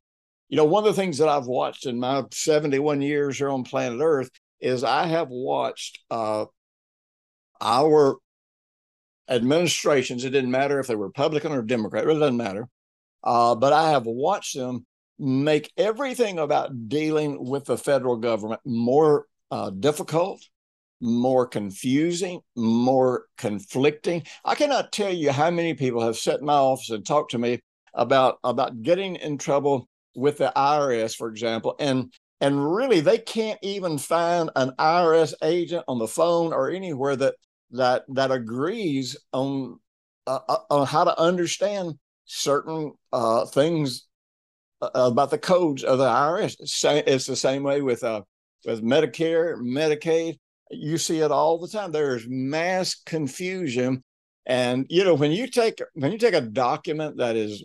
You 0.48 0.56
know, 0.56 0.64
one 0.64 0.86
of 0.86 0.94
the 0.94 1.00
things 1.00 1.18
that 1.18 1.28
I've 1.28 1.46
watched 1.46 1.86
in 1.86 2.00
my 2.00 2.24
71 2.32 3.02
years 3.02 3.38
here 3.38 3.50
on 3.50 3.62
planet 3.62 4.00
Earth 4.02 4.30
is 4.58 4.84
I 4.84 5.06
have 5.06 5.28
watched 5.28 6.00
uh, 6.10 6.46
our 7.60 8.16
administrations, 9.28 10.24
it 10.24 10.30
didn't 10.30 10.50
matter 10.50 10.80
if 10.80 10.86
they 10.86 10.96
were 10.96 11.06
Republican 11.06 11.52
or 11.52 11.62
Democrat, 11.62 12.04
it 12.04 12.06
really 12.06 12.20
doesn't 12.20 12.36
matter. 12.36 12.68
Uh, 13.22 13.54
but 13.54 13.72
I 13.72 13.90
have 13.90 14.06
watched 14.06 14.56
them 14.56 14.86
make 15.20 15.70
everything 15.76 16.38
about 16.38 16.88
dealing 16.88 17.44
with 17.44 17.66
the 17.66 17.76
federal 17.76 18.16
government 18.16 18.60
more 18.64 19.26
uh, 19.50 19.68
difficult, 19.70 20.42
more 21.00 21.46
confusing, 21.46 22.40
more 22.56 23.26
conflicting. 23.36 24.22
I 24.44 24.54
cannot 24.54 24.92
tell 24.92 25.12
you 25.12 25.30
how 25.30 25.50
many 25.50 25.74
people 25.74 26.02
have 26.02 26.16
sat 26.16 26.40
in 26.40 26.46
my 26.46 26.54
office 26.54 26.90
and 26.90 27.04
talked 27.04 27.32
to 27.32 27.38
me 27.38 27.60
about 27.92 28.38
about 28.44 28.82
getting 28.82 29.16
in 29.16 29.36
trouble 29.36 29.88
with 30.14 30.38
the 30.38 30.52
IRS, 30.56 31.14
for 31.14 31.28
example, 31.28 31.76
and 31.78 32.12
and 32.40 32.74
really 32.74 33.00
they 33.00 33.18
can't 33.18 33.58
even 33.62 33.98
find 33.98 34.50
an 34.56 34.72
IRS 34.78 35.34
agent 35.42 35.84
on 35.86 35.98
the 35.98 36.08
phone 36.08 36.52
or 36.52 36.70
anywhere 36.70 37.16
that 37.16 37.34
that 37.72 38.04
that 38.08 38.30
agrees 38.30 39.16
on 39.32 39.78
uh, 40.26 40.40
uh, 40.48 40.58
on 40.70 40.86
how 40.86 41.04
to 41.04 41.20
understand 41.20 41.98
certain 42.24 42.92
uh, 43.12 43.44
things 43.46 44.06
about 44.80 45.30
the 45.30 45.38
codes 45.38 45.84
of 45.84 45.98
the 45.98 46.06
IRS. 46.06 46.56
It's 47.06 47.26
the 47.26 47.36
same 47.36 47.62
way 47.62 47.82
with 47.82 48.02
uh, 48.04 48.22
with 48.64 48.82
Medicare, 48.82 49.56
Medicaid. 49.56 50.38
You 50.70 50.98
see 50.98 51.20
it 51.20 51.30
all 51.30 51.58
the 51.58 51.68
time. 51.68 51.92
There's 51.92 52.26
mass 52.28 52.94
confusion, 52.94 54.02
and 54.46 54.86
you 54.88 55.04
know 55.04 55.14
when 55.14 55.32
you 55.32 55.46
take 55.46 55.80
when 55.94 56.12
you 56.12 56.18
take 56.18 56.34
a 56.34 56.40
document 56.40 57.18
that 57.18 57.36
is 57.36 57.64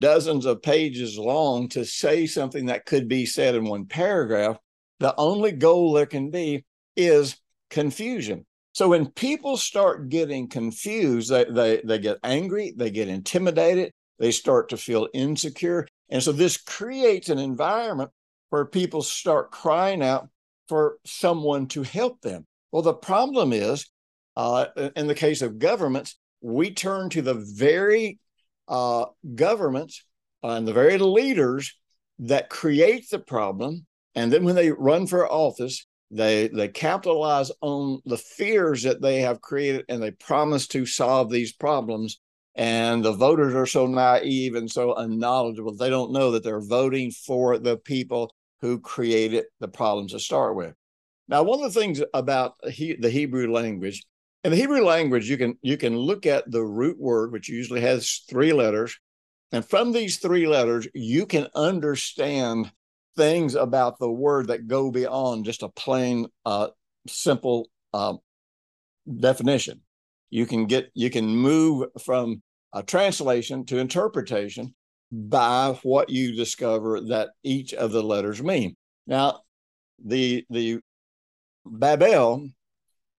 dozens 0.00 0.44
of 0.44 0.62
pages 0.62 1.18
long 1.18 1.68
to 1.70 1.84
say 1.84 2.26
something 2.26 2.66
that 2.66 2.84
could 2.84 3.08
be 3.08 3.24
said 3.24 3.54
in 3.54 3.64
one 3.64 3.86
paragraph, 3.86 4.58
the 5.00 5.14
only 5.16 5.52
goal 5.52 5.92
there 5.92 6.06
can 6.06 6.30
be 6.30 6.64
is 6.96 7.36
confusion. 7.70 8.44
So 8.72 8.88
when 8.88 9.06
people 9.06 9.56
start 9.56 10.08
getting 10.08 10.48
confused, 10.48 11.30
they, 11.30 11.44
they, 11.44 11.80
they 11.84 11.98
get 11.98 12.18
angry, 12.24 12.74
they 12.76 12.90
get 12.90 13.08
intimidated, 13.08 13.92
they 14.18 14.32
start 14.32 14.68
to 14.70 14.76
feel 14.76 15.08
insecure. 15.14 15.86
And 16.14 16.22
so 16.22 16.30
this 16.30 16.56
creates 16.56 17.28
an 17.28 17.38
environment 17.40 18.12
where 18.50 18.64
people 18.64 19.02
start 19.02 19.50
crying 19.50 20.00
out 20.00 20.28
for 20.68 20.98
someone 21.04 21.66
to 21.66 21.82
help 21.82 22.20
them. 22.20 22.46
Well, 22.70 22.82
the 22.82 22.94
problem 22.94 23.52
is, 23.52 23.90
uh, 24.36 24.66
in 24.94 25.08
the 25.08 25.16
case 25.16 25.42
of 25.42 25.58
governments, 25.58 26.16
we 26.40 26.70
turn 26.70 27.10
to 27.10 27.20
the 27.20 27.34
very 27.34 28.20
uh, 28.68 29.06
governments 29.34 30.04
and 30.44 30.68
the 30.68 30.72
very 30.72 30.98
leaders 30.98 31.76
that 32.20 32.48
create 32.48 33.10
the 33.10 33.18
problem. 33.18 33.84
And 34.14 34.32
then 34.32 34.44
when 34.44 34.54
they 34.54 34.70
run 34.70 35.08
for 35.08 35.30
office, 35.30 35.84
they 36.12 36.46
they 36.46 36.68
capitalize 36.68 37.50
on 37.60 38.00
the 38.04 38.18
fears 38.18 38.84
that 38.84 39.02
they 39.02 39.22
have 39.22 39.40
created 39.40 39.84
and 39.88 40.00
they 40.00 40.12
promise 40.12 40.68
to 40.68 40.86
solve 40.86 41.28
these 41.28 41.52
problems. 41.52 42.20
And 42.56 43.04
the 43.04 43.12
voters 43.12 43.54
are 43.54 43.66
so 43.66 43.86
naive 43.86 44.54
and 44.54 44.70
so 44.70 44.94
unknowledgeable, 44.94 45.74
they 45.74 45.90
don't 45.90 46.12
know 46.12 46.30
that 46.30 46.44
they're 46.44 46.60
voting 46.60 47.10
for 47.10 47.58
the 47.58 47.76
people 47.76 48.32
who 48.60 48.78
created 48.78 49.46
the 49.60 49.68
problems 49.68 50.12
to 50.12 50.20
start 50.20 50.54
with. 50.54 50.74
Now, 51.26 51.42
one 51.42 51.62
of 51.62 51.72
the 51.72 51.80
things 51.80 52.02
about 52.12 52.54
he, 52.70 52.94
the 52.94 53.10
Hebrew 53.10 53.52
language 53.52 54.04
in 54.44 54.50
the 54.50 54.58
Hebrew 54.58 54.84
language, 54.84 55.28
you 55.28 55.38
can 55.38 55.58
you 55.62 55.78
can 55.78 55.96
look 55.96 56.26
at 56.26 56.50
the 56.50 56.62
root 56.62 57.00
word, 57.00 57.32
which 57.32 57.48
usually 57.48 57.80
has 57.80 58.22
three 58.28 58.52
letters, 58.52 58.98
and 59.50 59.64
from 59.64 59.92
these 59.92 60.18
three 60.18 60.46
letters, 60.46 60.86
you 60.92 61.24
can 61.24 61.48
understand 61.54 62.70
things 63.16 63.54
about 63.54 63.98
the 63.98 64.10
word 64.10 64.48
that 64.48 64.66
go 64.66 64.90
beyond 64.90 65.46
just 65.46 65.62
a 65.62 65.68
plain, 65.70 66.26
uh, 66.44 66.68
simple 67.08 67.68
uh, 67.94 68.14
definition. 69.18 69.80
You 70.34 70.46
can 70.46 70.66
get 70.66 70.90
you 70.94 71.10
can 71.10 71.28
move 71.28 71.90
from 72.02 72.42
a 72.72 72.82
translation 72.82 73.64
to 73.66 73.78
interpretation 73.78 74.74
by 75.12 75.78
what 75.84 76.10
you 76.10 76.34
discover 76.34 77.00
that 77.02 77.28
each 77.44 77.72
of 77.72 77.92
the 77.92 78.02
letters 78.02 78.42
mean. 78.42 78.74
Now, 79.06 79.42
the 80.04 80.44
the 80.50 80.80
Babel 81.64 82.48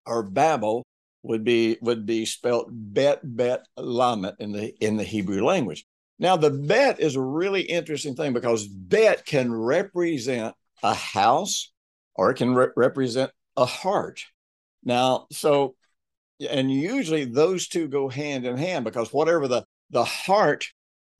or 0.05 0.23
Babel 0.23 0.85
would 1.23 1.45
be 1.45 1.77
would 1.79 2.05
be 2.05 2.25
spelled 2.25 2.67
bet 2.69 3.21
bet 3.23 3.63
lamed 3.77 4.33
in 4.39 4.51
the 4.51 4.75
in 4.83 4.97
the 4.97 5.05
Hebrew 5.05 5.41
language. 5.41 5.85
Now 6.19 6.35
the 6.35 6.51
bet 6.51 6.99
is 6.99 7.15
a 7.15 7.21
really 7.21 7.61
interesting 7.61 8.17
thing 8.17 8.33
because 8.33 8.67
bet 8.67 9.25
can 9.25 9.53
represent 9.53 10.53
a 10.83 10.93
house 10.93 11.71
or 12.13 12.31
it 12.31 12.35
can 12.35 12.53
re- 12.53 12.75
represent 12.75 13.31
a 13.55 13.65
heart. 13.65 14.25
Now, 14.83 15.27
so 15.31 15.75
and 16.39 16.71
usually 16.71 17.25
those 17.25 17.67
two 17.67 17.87
go 17.87 18.09
hand 18.09 18.45
in 18.45 18.57
hand 18.57 18.85
because 18.85 19.13
whatever 19.13 19.47
the 19.47 19.63
the 19.89 20.03
heart 20.03 20.67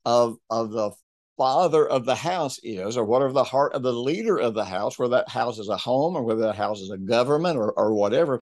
of 0.04 0.36
of 0.50 0.70
the 0.70 0.90
father 1.36 1.86
of 1.86 2.04
the 2.04 2.14
house 2.14 2.58
is, 2.62 2.96
or 2.96 3.04
whatever 3.04 3.32
the 3.32 3.44
heart 3.44 3.74
of 3.74 3.82
the 3.82 3.92
leader 3.92 4.38
of 4.38 4.54
the 4.54 4.64
house, 4.64 4.98
whether 4.98 5.16
that 5.16 5.28
house 5.28 5.58
is 5.58 5.68
a 5.68 5.76
home 5.76 6.16
or 6.16 6.22
whether 6.22 6.40
that 6.42 6.56
house 6.56 6.80
is 6.80 6.90
a 6.90 6.96
government 6.96 7.58
or, 7.58 7.72
or 7.72 7.92
whatever, 7.94 8.40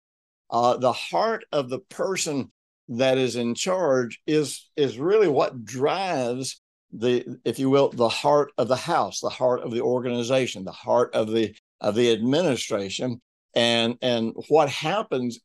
uh, 0.51 0.77
the 0.77 0.93
heart 0.93 1.45
of 1.53 1.69
the 1.69 1.79
person 1.79 2.51
that 2.89 3.19
is 3.19 3.37
in 3.37 3.55
charge 3.55 4.21
is 4.27 4.69
is 4.77 4.99
really 4.99 5.29
what 5.29 5.65
drives 5.65 6.61
the 6.93 7.25
if 7.45 7.61
you 7.61 7.71
will 7.71 7.91
the 7.91 8.09
heart 8.09 8.51
of 8.59 8.67
the 8.67 8.75
house 8.75 9.21
the 9.21 9.29
heart 9.29 9.61
of 9.61 9.71
the 9.71 9.81
organization 9.81 10.65
the 10.65 10.73
heart 10.73 11.15
of 11.15 11.31
the 11.31 11.55
of 11.81 11.95
the 11.95 12.13
administration. 12.13 13.21
And 13.55 13.97
and 14.03 14.33
what 14.49 14.69
happens 14.69 15.41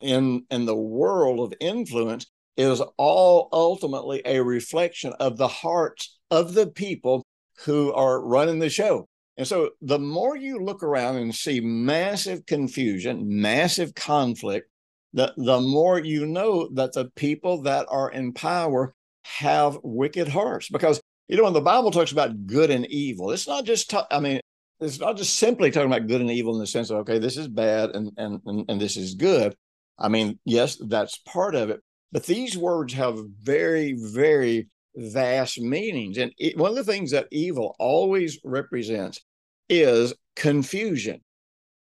in 0.00 0.44
in 0.50 0.66
the 0.66 0.76
world 0.76 1.40
of 1.40 1.58
influence 1.60 2.26
is 2.56 2.80
all 2.96 3.48
ultimately 3.52 4.22
a 4.24 4.42
reflection 4.42 5.12
of 5.20 5.36
the 5.36 5.48
hearts 5.48 6.18
of 6.30 6.54
the 6.54 6.66
people 6.66 7.24
who 7.64 7.92
are 7.92 8.20
running 8.20 8.58
the 8.58 8.70
show 8.70 9.06
and 9.36 9.46
so 9.46 9.70
the 9.82 9.98
more 9.98 10.36
you 10.36 10.58
look 10.58 10.82
around 10.82 11.16
and 11.16 11.34
see 11.34 11.60
massive 11.60 12.46
confusion, 12.46 13.40
massive 13.40 13.94
conflict, 13.94 14.70
the, 15.12 15.32
the 15.36 15.60
more 15.60 15.98
you 15.98 16.26
know 16.26 16.68
that 16.74 16.92
the 16.94 17.10
people 17.16 17.62
that 17.62 17.86
are 17.90 18.10
in 18.10 18.32
power 18.32 18.94
have 19.24 19.78
wicked 19.82 20.28
hearts. 20.28 20.68
Because, 20.68 21.00
you 21.28 21.36
know, 21.36 21.44
when 21.44 21.52
the 21.52 21.60
Bible 21.60 21.90
talks 21.90 22.12
about 22.12 22.46
good 22.46 22.70
and 22.70 22.86
evil, 22.86 23.30
it's 23.30 23.46
not 23.46 23.64
just, 23.64 23.90
ta- 23.90 24.06
I 24.10 24.20
mean, 24.20 24.40
it's 24.80 25.00
not 25.00 25.16
just 25.16 25.38
simply 25.38 25.70
talking 25.70 25.90
about 25.90 26.06
good 26.06 26.20
and 26.20 26.30
evil 26.30 26.54
in 26.54 26.60
the 26.60 26.66
sense 26.66 26.90
of, 26.90 26.98
okay, 26.98 27.18
this 27.18 27.36
is 27.36 27.48
bad 27.48 27.90
and, 27.90 28.12
and, 28.16 28.40
and, 28.46 28.64
and 28.68 28.80
this 28.80 28.96
is 28.96 29.14
good. 29.14 29.54
I 29.98 30.08
mean, 30.08 30.38
yes, 30.44 30.76
that's 30.88 31.18
part 31.18 31.54
of 31.54 31.70
it. 31.70 31.80
But 32.12 32.26
these 32.26 32.56
words 32.56 32.94
have 32.94 33.18
very, 33.42 33.94
very 33.98 34.68
vast 34.94 35.60
meanings. 35.60 36.18
And 36.18 36.32
it, 36.38 36.56
one 36.56 36.70
of 36.70 36.76
the 36.76 36.84
things 36.84 37.10
that 37.10 37.28
evil 37.30 37.74
always 37.78 38.38
represents 38.44 39.20
is 39.68 40.14
confusion. 40.36 41.20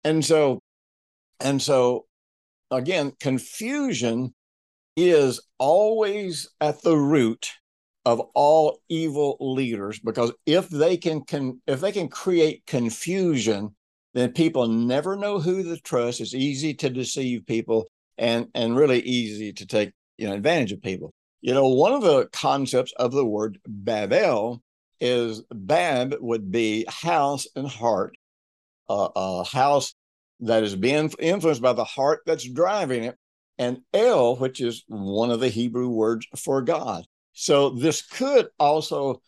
And 0.05 0.25
so 0.25 0.61
And 1.41 1.61
so, 1.61 2.07
again, 2.71 3.13
confusion 3.21 4.35
is 4.97 5.41
always 5.59 6.49
at 6.61 6.83
the 6.83 6.97
root 6.97 7.53
of 8.05 8.21
all 8.35 8.81
evil 8.89 9.37
leaders 9.41 9.99
because 10.01 10.33
if 10.47 10.69
they 10.69 10.97
can, 10.97 11.23
can 11.25 11.61
if 11.67 11.81
they 11.81 11.93
can 11.93 12.09
create 12.09 12.65
confusion 12.67 13.75
then 14.15 14.33
people 14.33 14.69
never 14.69 15.17
know 15.17 15.39
who 15.41 15.63
to 15.63 15.77
trust 15.83 16.21
it's 16.21 16.35
easy 16.35 16.73
to 16.75 16.89
deceive 16.89 17.47
people 17.47 17.87
and 18.18 18.49
and 18.54 18.76
really 18.76 19.00
easy 19.00 19.52
to 19.52 19.66
take 19.66 19.92
you 20.18 20.26
know 20.26 20.35
advantage 20.35 20.73
of 20.73 20.82
people 20.82 21.12
you 21.40 21.52
know 21.52 21.68
one 21.68 21.92
of 21.92 22.02
the 22.02 22.26
concepts 22.32 22.92
of 22.96 23.12
the 23.12 23.25
word 23.25 23.58
babel 23.66 24.62
is 25.00 25.42
bab 25.52 26.14
would 26.20 26.50
be 26.50 26.85
house 26.88 27.46
and 27.54 27.68
heart 27.68 28.16
uh, 28.88 29.08
a 29.14 29.44
house 29.44 29.94
that 30.40 30.62
is 30.62 30.76
being 30.76 31.11
influenced 31.18 31.62
by 31.62 31.73
the 31.73 31.85
heart 31.85 32.20
that's 32.26 32.49
driving 32.49 33.04
it 33.04 33.16
and 33.58 33.78
el 33.92 34.37
which 34.37 34.61
is 34.61 34.85
one 34.88 35.30
of 35.30 35.40
the 35.40 35.49
hebrew 35.49 35.88
words 35.88 36.26
for 36.37 36.62
god 36.62 37.04
so 37.32 37.70
this 37.70 38.00
could 38.00 38.49
also 38.58 39.20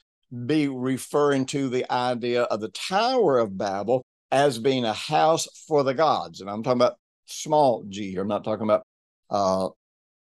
be 0.47 0.69
referring 0.69 1.47
to 1.47 1.69
the 1.69 1.91
idea 1.91 2.43
of 2.45 2.61
the 2.61 2.69
Tower 2.69 3.39
of 3.39 3.57
Babel 3.57 4.05
as 4.31 4.59
being 4.59 4.85
a 4.85 4.93
house 4.93 5.47
for 5.67 5.83
the 5.83 5.95
gods. 5.95 6.41
And 6.41 6.51
I'm 6.51 6.63
talking 6.63 6.81
about 6.81 6.99
small 7.29 7.85
g 7.89 8.11
here. 8.11 8.23
I'm 8.23 8.29
not 8.29 8.45
talking 8.45 8.65
about 8.65 8.87
uh, 9.31 9.69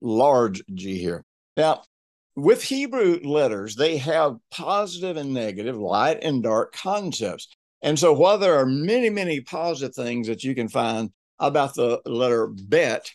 large 0.01 0.63
g 0.75 0.99
here. 0.99 1.25
Now, 1.57 1.83
with 2.37 2.63
Hebrew 2.63 3.21
letters, 3.25 3.75
they 3.75 3.97
have 3.97 4.37
positive 4.51 5.17
and 5.17 5.35
negative, 5.35 5.77
light 5.77 6.19
and 6.23 6.43
dark 6.43 6.73
concepts. 6.73 7.49
And 7.83 7.99
so 7.99 8.13
while 8.13 8.39
there 8.39 8.59
are 8.59 8.67
many, 8.67 9.11
many 9.11 9.41
positive 9.41 9.95
things 9.95 10.29
that 10.29 10.45
you 10.45 10.55
can 10.55 10.69
find 10.69 11.11
about 11.39 11.75
the 11.75 12.01
letter 12.07 12.47
bet, 12.47 13.11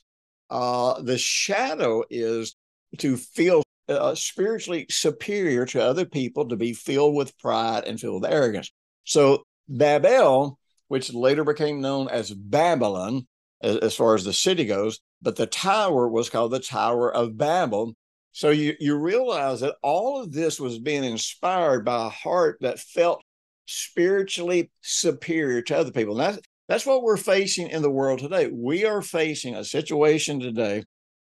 uh, 0.49 1.01
the 1.01 1.17
shadow 1.17 2.03
is 2.09 2.55
to 2.97 3.17
feel 3.17 3.63
uh, 3.89 4.15
spiritually 4.15 4.85
superior 4.89 5.65
to 5.67 5.81
other 5.81 6.05
people, 6.05 6.47
to 6.47 6.55
be 6.55 6.73
filled 6.73 7.15
with 7.15 7.37
pride 7.37 7.85
and 7.85 7.99
filled 7.99 8.21
with 8.21 8.31
arrogance. 8.31 8.71
So 9.03 9.43
Babel, 9.67 10.59
which 10.87 11.13
later 11.13 11.43
became 11.43 11.81
known 11.81 12.09
as 12.09 12.31
Babylon, 12.31 13.25
as, 13.63 13.95
far 13.95 14.15
as 14.15 14.23
the 14.23 14.33
city 14.33 14.65
goes, 14.65 14.99
but 15.21 15.35
the 15.35 15.47
tower 15.47 16.07
was 16.07 16.29
called 16.29 16.51
the 16.51 16.59
Tower 16.59 17.13
of 17.13 17.37
Babel. 17.37 17.93
So 18.31 18.49
you, 18.49 18.75
you 18.79 18.97
realize 18.97 19.61
that 19.61 19.75
all 19.81 20.21
of 20.21 20.31
this 20.31 20.59
was 20.59 20.79
being 20.79 21.03
inspired 21.03 21.85
by 21.85 22.07
a 22.07 22.09
heart 22.09 22.57
that 22.61 22.79
felt 22.79 23.23
spiritually 23.65 24.71
superior 24.81 25.61
to 25.63 25.77
other 25.77 25.91
people. 25.91 26.19
And 26.19 26.35
that's, 26.35 26.47
that's 26.67 26.85
what 26.85 27.03
we're 27.03 27.17
facing 27.17 27.69
in 27.69 27.81
the 27.81 27.89
world 27.89 28.19
today. 28.19 28.49
We 28.51 28.85
are 28.85 29.01
facing 29.01 29.55
a 29.55 29.63
situation 29.63 30.39
today 30.39 30.83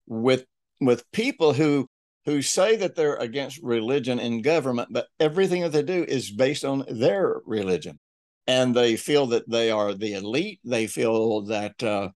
with 0.06 0.44
with 0.80 1.10
people 1.12 1.52
who 1.52 1.86
who 2.24 2.40
say 2.40 2.76
that 2.76 2.94
they're 2.94 3.16
against 3.16 3.62
religion 3.62 4.18
and 4.18 4.42
government, 4.42 4.88
but 4.90 5.08
everything 5.20 5.62
that 5.62 5.72
they 5.72 5.82
do 5.82 6.04
is 6.04 6.30
based 6.30 6.64
on 6.64 6.84
their 6.88 7.40
religion. 7.44 7.98
And 8.46 8.74
they 8.74 8.96
feel 8.96 9.26
that 9.28 9.48
they 9.48 9.70
are 9.70 9.92
the 9.94 10.14
elite. 10.14 10.60
They 10.64 10.86
feel 10.86 11.42
that 11.42 11.82
uh, 11.82 12.10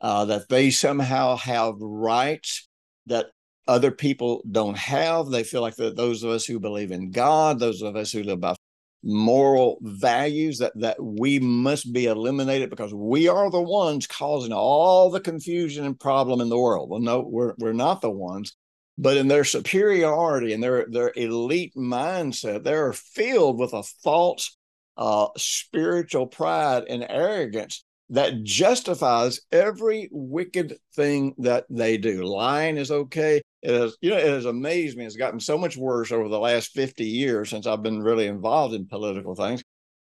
uh, 0.00 0.24
that 0.26 0.48
they 0.48 0.70
somehow 0.70 1.36
have 1.36 1.74
rights 1.80 2.68
that 3.06 3.26
other 3.66 3.90
people 3.90 4.42
don't 4.50 4.78
have. 4.78 5.28
They 5.28 5.44
feel 5.44 5.60
like 5.60 5.76
that 5.76 5.96
those 5.96 6.22
of 6.22 6.30
us 6.30 6.44
who 6.44 6.60
believe 6.60 6.90
in 6.90 7.10
God, 7.10 7.58
those 7.58 7.82
of 7.82 7.96
us 7.96 8.12
who 8.12 8.22
live 8.22 8.40
by 8.40 8.54
moral 9.02 9.78
values, 9.82 10.58
that 10.58 10.72
that 10.76 11.02
we 11.02 11.38
must 11.38 11.92
be 11.92 12.06
eliminated 12.06 12.70
because 12.70 12.92
we 12.94 13.28
are 13.28 13.50
the 13.50 13.60
ones 13.60 14.06
causing 14.06 14.52
all 14.52 15.10
the 15.10 15.20
confusion 15.20 15.84
and 15.84 15.98
problem 15.98 16.40
in 16.40 16.48
the 16.48 16.58
world. 16.58 16.90
Well, 16.90 17.00
no, 17.00 17.20
we're 17.20 17.54
we're 17.58 17.72
not 17.72 18.00
the 18.00 18.10
ones 18.10 18.56
but 18.98 19.16
in 19.16 19.28
their 19.28 19.44
superiority 19.44 20.52
and 20.52 20.62
their 20.62 20.86
their 20.90 21.12
elite 21.14 21.74
mindset, 21.76 22.64
they're 22.64 22.92
filled 22.92 23.58
with 23.58 23.72
a 23.72 23.84
false 23.84 24.56
uh, 24.96 25.28
spiritual 25.36 26.26
pride 26.26 26.84
and 26.88 27.06
arrogance 27.08 27.84
that 28.10 28.42
justifies 28.42 29.40
every 29.52 30.08
wicked 30.10 30.78
thing 30.94 31.34
that 31.38 31.66
they 31.68 31.98
do. 31.98 32.22
Lying 32.24 32.76
is 32.78 32.90
okay. 32.90 33.42
It 33.62 33.74
has, 33.74 33.96
you 34.00 34.10
know, 34.10 34.16
it 34.16 34.26
has 34.26 34.46
amazed 34.46 34.96
me. 34.96 35.04
It's 35.04 35.16
gotten 35.16 35.40
so 35.40 35.58
much 35.58 35.76
worse 35.76 36.10
over 36.10 36.28
the 36.28 36.38
last 36.38 36.72
50 36.72 37.04
years 37.04 37.50
since 37.50 37.66
I've 37.66 37.82
been 37.82 38.02
really 38.02 38.26
involved 38.26 38.74
in 38.74 38.86
political 38.86 39.34
things. 39.34 39.62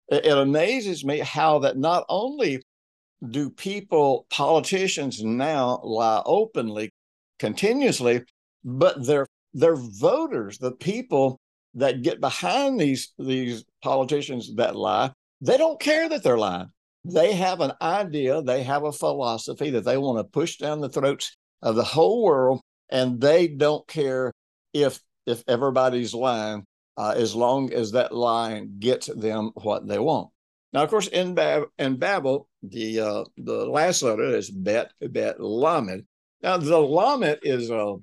It, 0.10 0.26
it 0.26 0.38
amazes 0.38 1.04
me 1.04 1.20
how 1.20 1.60
that 1.60 1.78
not 1.78 2.06
only 2.08 2.62
do 3.30 3.50
people, 3.50 4.26
politicians 4.30 5.24
now 5.24 5.80
lie 5.84 6.22
openly, 6.26 6.92
continuously, 7.40 8.24
but 8.64 9.06
their 9.06 9.28
their 9.54 9.76
voters, 9.76 10.58
the 10.58 10.72
people 10.72 11.40
that 11.74 12.04
get 12.04 12.22
behind 12.22 12.80
these 12.80 13.14
these 13.20 13.66
politicians 13.84 14.56
that 14.56 14.76
lie, 14.76 15.12
they 15.42 15.58
don't 15.58 15.80
care 15.80 16.08
that 16.08 16.24
they're 16.24 16.38
lying. 16.38 16.70
They 17.04 17.34
have 17.34 17.62
an 17.62 17.74
idea, 17.82 18.42
they 18.42 18.64
have 18.64 18.84
a 18.84 18.92
philosophy 18.92 19.72
that 19.72 19.86
they 19.86 19.98
want 19.98 20.20
to 20.20 20.24
push 20.24 20.58
down 20.58 20.82
the 20.82 20.90
throats 20.90 21.36
of 21.62 21.76
the 21.76 21.84
whole 21.84 22.24
world, 22.24 22.62
and 22.90 23.20
they 23.20 23.48
don't 23.48 23.88
care 23.88 24.32
if 24.74 25.00
if 25.26 25.44
everybody's 25.48 26.14
lying, 26.14 26.66
uh, 26.98 27.14
as 27.16 27.36
long 27.36 27.72
as 27.74 27.92
that 27.92 28.14
lying 28.14 28.76
gets 28.80 29.08
them 29.08 29.52
what 29.56 29.88
they 29.88 30.00
want. 30.00 30.30
Now, 30.74 30.84
of 30.84 30.90
course, 30.90 31.08
in, 31.08 31.36
Bab- 31.36 31.70
in 31.78 31.98
Babel, 31.98 32.48
the 32.64 33.00
uh, 33.00 33.24
the 33.38 33.66
last 33.66 34.02
letter 34.04 34.36
is 34.36 34.50
Bet 34.50 34.92
Bet 35.02 35.40
Lamed. 35.40 36.06
Now, 36.42 36.58
the 36.58 36.80
Lamed 36.80 37.40
is 37.44 37.70
a 37.70 37.98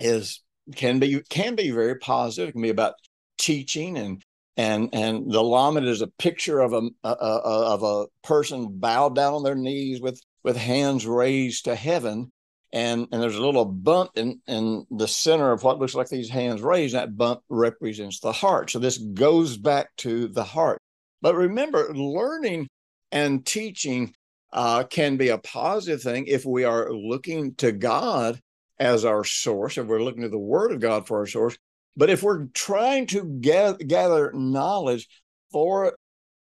is 0.00 0.40
can 0.74 0.98
be 0.98 1.20
can 1.28 1.54
be 1.54 1.70
very 1.70 1.96
positive. 1.96 2.48
It 2.48 2.52
can 2.52 2.62
be 2.62 2.70
about 2.70 2.94
teaching 3.38 3.96
and 3.96 4.22
and 4.56 4.90
and 4.92 5.30
the 5.32 5.42
lamed 5.42 5.86
is 5.86 6.00
a 6.00 6.06
picture 6.06 6.60
of 6.60 6.72
a, 6.72 6.82
a, 7.02 7.08
a, 7.08 7.74
of 7.74 7.82
a 7.82 8.06
person 8.26 8.68
bowed 8.78 9.16
down 9.16 9.34
on 9.34 9.42
their 9.42 9.54
knees 9.54 10.00
with 10.00 10.20
with 10.42 10.56
hands 10.56 11.06
raised 11.06 11.64
to 11.64 11.74
heaven. 11.74 12.30
And 12.72 13.06
and 13.12 13.22
there's 13.22 13.36
a 13.36 13.44
little 13.44 13.64
bump 13.64 14.12
in 14.16 14.40
in 14.46 14.86
the 14.90 15.08
center 15.08 15.52
of 15.52 15.62
what 15.62 15.78
looks 15.78 15.94
like 15.94 16.08
these 16.08 16.30
hands 16.30 16.60
raised. 16.60 16.94
That 16.94 17.16
bump 17.16 17.42
represents 17.48 18.20
the 18.20 18.32
heart. 18.32 18.70
So 18.70 18.78
this 18.78 18.98
goes 18.98 19.56
back 19.56 19.88
to 19.98 20.28
the 20.28 20.44
heart. 20.44 20.78
But 21.20 21.36
remember 21.36 21.94
learning 21.94 22.68
and 23.12 23.46
teaching 23.46 24.12
uh, 24.52 24.84
can 24.84 25.16
be 25.16 25.28
a 25.28 25.38
positive 25.38 26.02
thing 26.02 26.26
if 26.26 26.44
we 26.44 26.64
are 26.64 26.92
looking 26.92 27.54
to 27.56 27.72
god 27.72 28.40
as 28.78 29.04
our 29.04 29.24
source, 29.24 29.78
if 29.78 29.86
we're 29.86 30.02
looking 30.02 30.22
to 30.22 30.28
the 30.28 30.38
Word 30.38 30.72
of 30.72 30.80
God 30.80 31.06
for 31.06 31.18
our 31.18 31.26
source, 31.26 31.56
but 31.96 32.10
if 32.10 32.22
we're 32.22 32.46
trying 32.54 33.06
to 33.08 33.24
gather, 33.40 33.78
gather 33.78 34.32
knowledge 34.32 35.08
for 35.52 35.94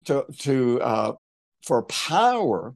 to 0.06 0.26
to 0.40 0.82
uh, 0.82 1.14
for 1.64 1.84
power 1.84 2.76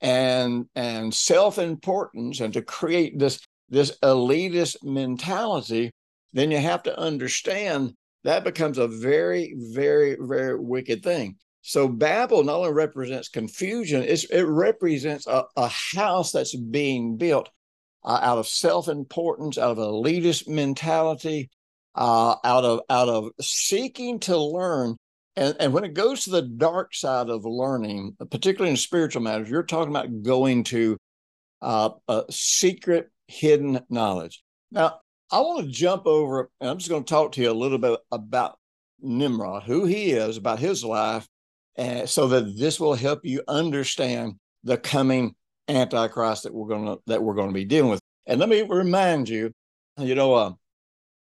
and 0.00 0.66
and 0.74 1.14
self 1.14 1.58
importance 1.58 2.40
and 2.40 2.52
to 2.54 2.62
create 2.62 3.18
this 3.18 3.40
this 3.68 3.98
elitist 4.02 4.76
mentality, 4.82 5.90
then 6.32 6.50
you 6.50 6.58
have 6.58 6.82
to 6.82 6.98
understand 6.98 7.94
that 8.24 8.44
becomes 8.44 8.78
a 8.78 8.88
very 8.88 9.54
very 9.56 10.16
very 10.20 10.58
wicked 10.58 11.02
thing. 11.02 11.36
So 11.62 11.86
Babel 11.86 12.42
not 12.42 12.56
only 12.56 12.72
represents 12.72 13.28
confusion, 13.28 14.02
it 14.02 14.46
represents 14.46 15.26
a, 15.28 15.44
a 15.56 15.68
house 15.68 16.32
that's 16.32 16.56
being 16.56 17.16
built 17.16 17.48
uh, 18.04 18.18
out 18.20 18.38
of 18.38 18.48
self-importance, 18.48 19.58
out 19.58 19.78
of 19.78 19.78
elitist 19.78 20.48
mentality, 20.48 21.48
uh, 21.94 22.36
out 22.44 22.64
of 22.64 22.80
out 22.88 23.08
of 23.08 23.30
seeking 23.40 24.20
to 24.20 24.36
learn. 24.36 24.96
And, 25.34 25.56
and 25.60 25.72
when 25.72 25.84
it 25.84 25.94
goes 25.94 26.24
to 26.24 26.30
the 26.30 26.42
dark 26.42 26.94
side 26.94 27.30
of 27.30 27.44
learning, 27.44 28.16
particularly 28.30 28.70
in 28.70 28.76
spiritual 28.76 29.22
matters, 29.22 29.48
you're 29.48 29.62
talking 29.62 29.90
about 29.90 30.22
going 30.22 30.64
to 30.64 30.98
uh, 31.62 31.90
a 32.08 32.24
secret, 32.30 33.10
hidden 33.28 33.80
knowledge. 33.88 34.42
Now, 34.70 35.00
I 35.30 35.40
want 35.40 35.64
to 35.64 35.72
jump 35.72 36.06
over, 36.06 36.50
and 36.60 36.68
I'm 36.68 36.76
just 36.76 36.90
going 36.90 37.04
to 37.04 37.08
talk 37.08 37.32
to 37.32 37.40
you 37.40 37.50
a 37.50 37.54
little 37.54 37.78
bit 37.78 37.98
about 38.10 38.58
Nimrod, 39.00 39.62
who 39.62 39.86
he 39.86 40.10
is, 40.10 40.36
about 40.36 40.58
his 40.58 40.84
life, 40.84 41.26
and 41.76 42.08
so 42.08 42.28
that 42.28 42.58
this 42.58 42.78
will 42.78 42.94
help 42.94 43.20
you 43.24 43.42
understand 43.48 44.34
the 44.64 44.76
coming 44.76 45.34
antichrist 45.68 46.42
that 46.42 46.52
we're 46.52 46.68
going 46.68 46.84
to 46.84 47.00
that 47.06 47.22
we're 47.22 47.34
going 47.34 47.48
to 47.48 47.54
be 47.54 47.64
dealing 47.64 47.90
with. 47.90 48.00
And 48.26 48.38
let 48.38 48.48
me 48.48 48.62
remind 48.62 49.28
you, 49.28 49.52
you 49.98 50.14
know, 50.14 50.34
uh, 50.34 50.52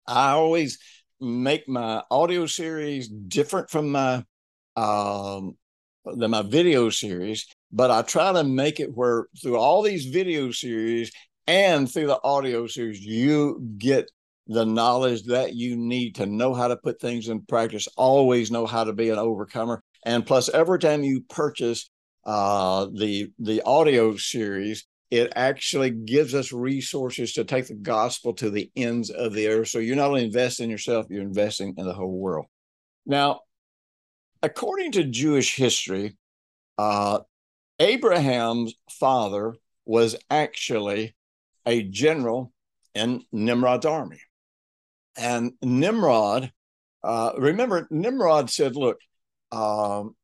I 0.07 0.31
always 0.31 0.79
make 1.19 1.67
my 1.67 2.03
audio 2.09 2.45
series 2.45 3.07
different 3.07 3.69
from 3.69 3.91
my 3.91 4.23
um, 4.75 5.57
than 6.05 6.31
my 6.31 6.41
video 6.41 6.89
series, 6.89 7.47
but 7.71 7.91
I 7.91 8.01
try 8.01 8.31
to 8.33 8.43
make 8.43 8.79
it 8.79 8.95
where 8.95 9.27
through 9.41 9.57
all 9.57 9.81
these 9.81 10.05
video 10.05 10.51
series 10.51 11.11
and 11.47 11.91
through 11.91 12.07
the 12.07 12.19
audio 12.23 12.67
series, 12.67 12.99
you 12.99 13.61
get 13.77 14.09
the 14.47 14.65
knowledge 14.65 15.23
that 15.23 15.53
you 15.53 15.75
need 15.77 16.15
to 16.15 16.25
know 16.25 16.53
how 16.53 16.67
to 16.67 16.77
put 16.77 16.99
things 16.99 17.29
in 17.29 17.41
practice, 17.41 17.87
always 17.95 18.51
know 18.51 18.65
how 18.65 18.83
to 18.83 18.93
be 18.93 19.09
an 19.09 19.19
overcomer. 19.19 19.83
And 20.05 20.25
plus, 20.25 20.49
every 20.49 20.79
time 20.79 21.03
you 21.03 21.21
purchase 21.29 21.89
uh, 22.25 22.87
the 22.93 23.31
the 23.39 23.61
audio 23.63 24.15
series, 24.17 24.85
it 25.11 25.33
actually 25.35 25.89
gives 25.89 26.33
us 26.33 26.53
resources 26.53 27.33
to 27.33 27.43
take 27.43 27.67
the 27.67 27.75
gospel 27.75 28.33
to 28.35 28.49
the 28.49 28.71
ends 28.77 29.09
of 29.09 29.33
the 29.33 29.49
earth. 29.49 29.67
So 29.67 29.79
you're 29.79 29.97
not 29.97 30.07
only 30.07 30.23
investing 30.23 30.65
in 30.65 30.71
yourself, 30.71 31.07
you're 31.09 31.21
investing 31.21 31.75
in 31.77 31.85
the 31.85 31.93
whole 31.93 32.17
world. 32.17 32.45
Now, 33.05 33.41
according 34.41 34.93
to 34.93 35.03
Jewish 35.03 35.55
history, 35.57 36.17
uh, 36.77 37.19
Abraham's 37.77 38.73
father 38.89 39.55
was 39.85 40.15
actually 40.29 41.13
a 41.65 41.83
general 41.83 42.53
in 42.95 43.23
Nimrod's 43.33 43.85
army. 43.85 44.21
And 45.17 45.53
Nimrod, 45.61 46.53
uh, 47.03 47.33
remember, 47.37 47.85
Nimrod 47.91 48.49
said, 48.49 48.77
"Look, 48.77 48.99
um, 49.51 50.15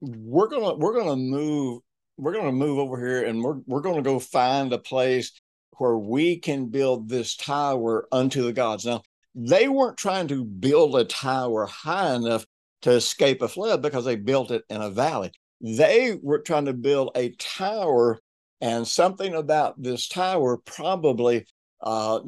we're 0.00 0.46
gonna 0.46 0.74
we're 0.76 0.94
gonna 0.94 1.16
move 1.16 1.82
we're 2.22 2.32
gonna 2.32 2.52
move 2.52 2.78
over 2.78 2.96
here, 2.98 3.24
and 3.24 3.42
we're 3.42 3.58
we're 3.66 3.80
gonna 3.80 4.02
go 4.02 4.18
find 4.18 4.72
a 4.72 4.78
place 4.78 5.32
where 5.78 5.96
we 5.98 6.38
can 6.38 6.66
build 6.66 7.08
this 7.08 7.36
tower 7.36 8.06
unto 8.12 8.42
the 8.42 8.52
gods." 8.52 8.86
Now, 8.86 9.02
they 9.34 9.68
weren't 9.68 9.96
trying 9.96 10.28
to 10.28 10.44
build 10.44 10.96
a 10.96 11.04
tower 11.04 11.66
high 11.66 12.14
enough 12.14 12.46
to 12.82 12.92
escape 12.92 13.42
a 13.42 13.48
flood 13.48 13.82
because 13.82 14.04
they 14.04 14.16
built 14.16 14.50
it 14.50 14.62
in 14.68 14.80
a 14.80 14.90
valley. 14.90 15.32
They 15.60 16.18
were 16.22 16.40
trying 16.40 16.66
to 16.66 16.72
build 16.72 17.10
a 17.16 17.30
tower, 17.30 18.20
and 18.60 18.86
something 18.86 19.34
about 19.34 19.82
this 19.82 20.08
tower 20.08 20.58
probably 20.58 21.46
uh, 21.80 22.20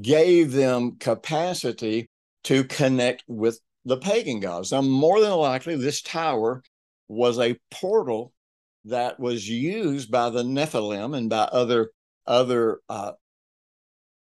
gave 0.00 0.52
them 0.52 0.96
capacity 0.98 2.08
to 2.44 2.64
connect 2.64 3.24
with 3.26 3.60
the 3.84 3.98
pagan 3.98 4.40
gods. 4.40 4.72
Now, 4.72 4.82
more 4.82 5.20
than 5.20 5.32
likely, 5.32 5.76
this 5.76 6.00
tower 6.00 6.62
was 7.08 7.38
a 7.38 7.58
portal 7.70 8.32
that 8.88 9.18
was 9.18 9.48
used 9.48 10.10
by 10.10 10.30
the 10.30 10.42
Nephilim 10.42 11.16
and 11.16 11.30
by 11.30 11.42
other 11.42 11.90
other 12.26 12.80
uh, 12.88 13.12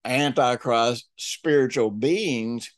antichrist 0.05 1.09
spiritual 1.17 1.91
beings 1.91 2.71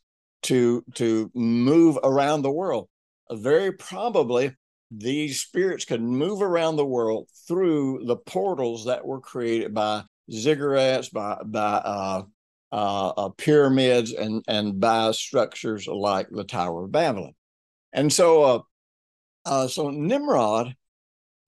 to 0.43 0.83
to 0.95 1.31
move 1.33 1.97
around 2.03 2.41
the 2.41 2.51
world. 2.51 2.89
Very 3.31 3.71
probably, 3.71 4.55
these 4.91 5.41
spirits 5.41 5.85
could 5.85 6.01
move 6.01 6.41
around 6.41 6.75
the 6.75 6.85
world 6.85 7.29
through 7.47 8.05
the 8.05 8.17
portals 8.17 8.85
that 8.85 9.05
were 9.05 9.21
created 9.21 9.73
by 9.73 10.03
ziggurats, 10.31 11.11
by 11.11 11.37
by 11.45 11.59
uh, 11.61 12.23
uh, 12.71 13.09
uh, 13.09 13.29
pyramids, 13.37 14.13
and 14.13 14.43
and 14.47 14.79
by 14.79 15.11
structures 15.11 15.87
like 15.87 16.27
the 16.29 16.43
Tower 16.43 16.85
of 16.85 16.91
Babylon. 16.91 17.33
And 17.93 18.11
so, 18.11 18.43
uh, 18.43 18.59
uh, 19.45 19.67
so 19.67 19.89
Nimrod, 19.89 20.75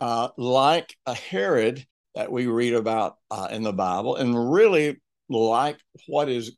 uh, 0.06 0.30
like 0.38 0.96
a 1.08 1.16
Herod 1.16 1.84
that 2.14 2.32
we 2.32 2.46
read 2.46 2.76
about 2.76 3.16
in 3.50 3.64
the 3.64 3.74
Bible, 3.74 4.18
and 4.18 4.54
really 4.54 5.02
like 5.30 5.80
what 6.06 6.30
is 6.30 6.56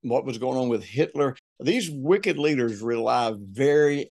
what 0.00 0.24
was 0.24 0.38
going 0.38 0.56
on 0.56 0.70
with 0.70 0.82
Hitler. 0.82 1.36
These 1.60 1.90
wicked 1.90 2.38
leaders 2.38 2.80
rely 2.80 3.34
very 3.38 4.10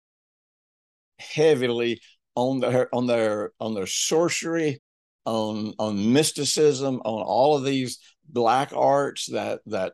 heavily 1.18 2.00
on 2.36 2.60
their 2.60 2.94
on 2.94 3.08
their 3.08 3.54
on 3.60 3.74
their 3.74 3.88
sorcery, 3.88 4.84
on 5.26 5.74
on 5.80 6.14
mysticism, 6.14 7.02
on 7.06 7.24
all 7.24 7.58
of 7.58 7.66
these 7.66 7.98
black 8.30 8.72
arts 8.72 9.32
that 9.32 9.62
that 9.66 9.94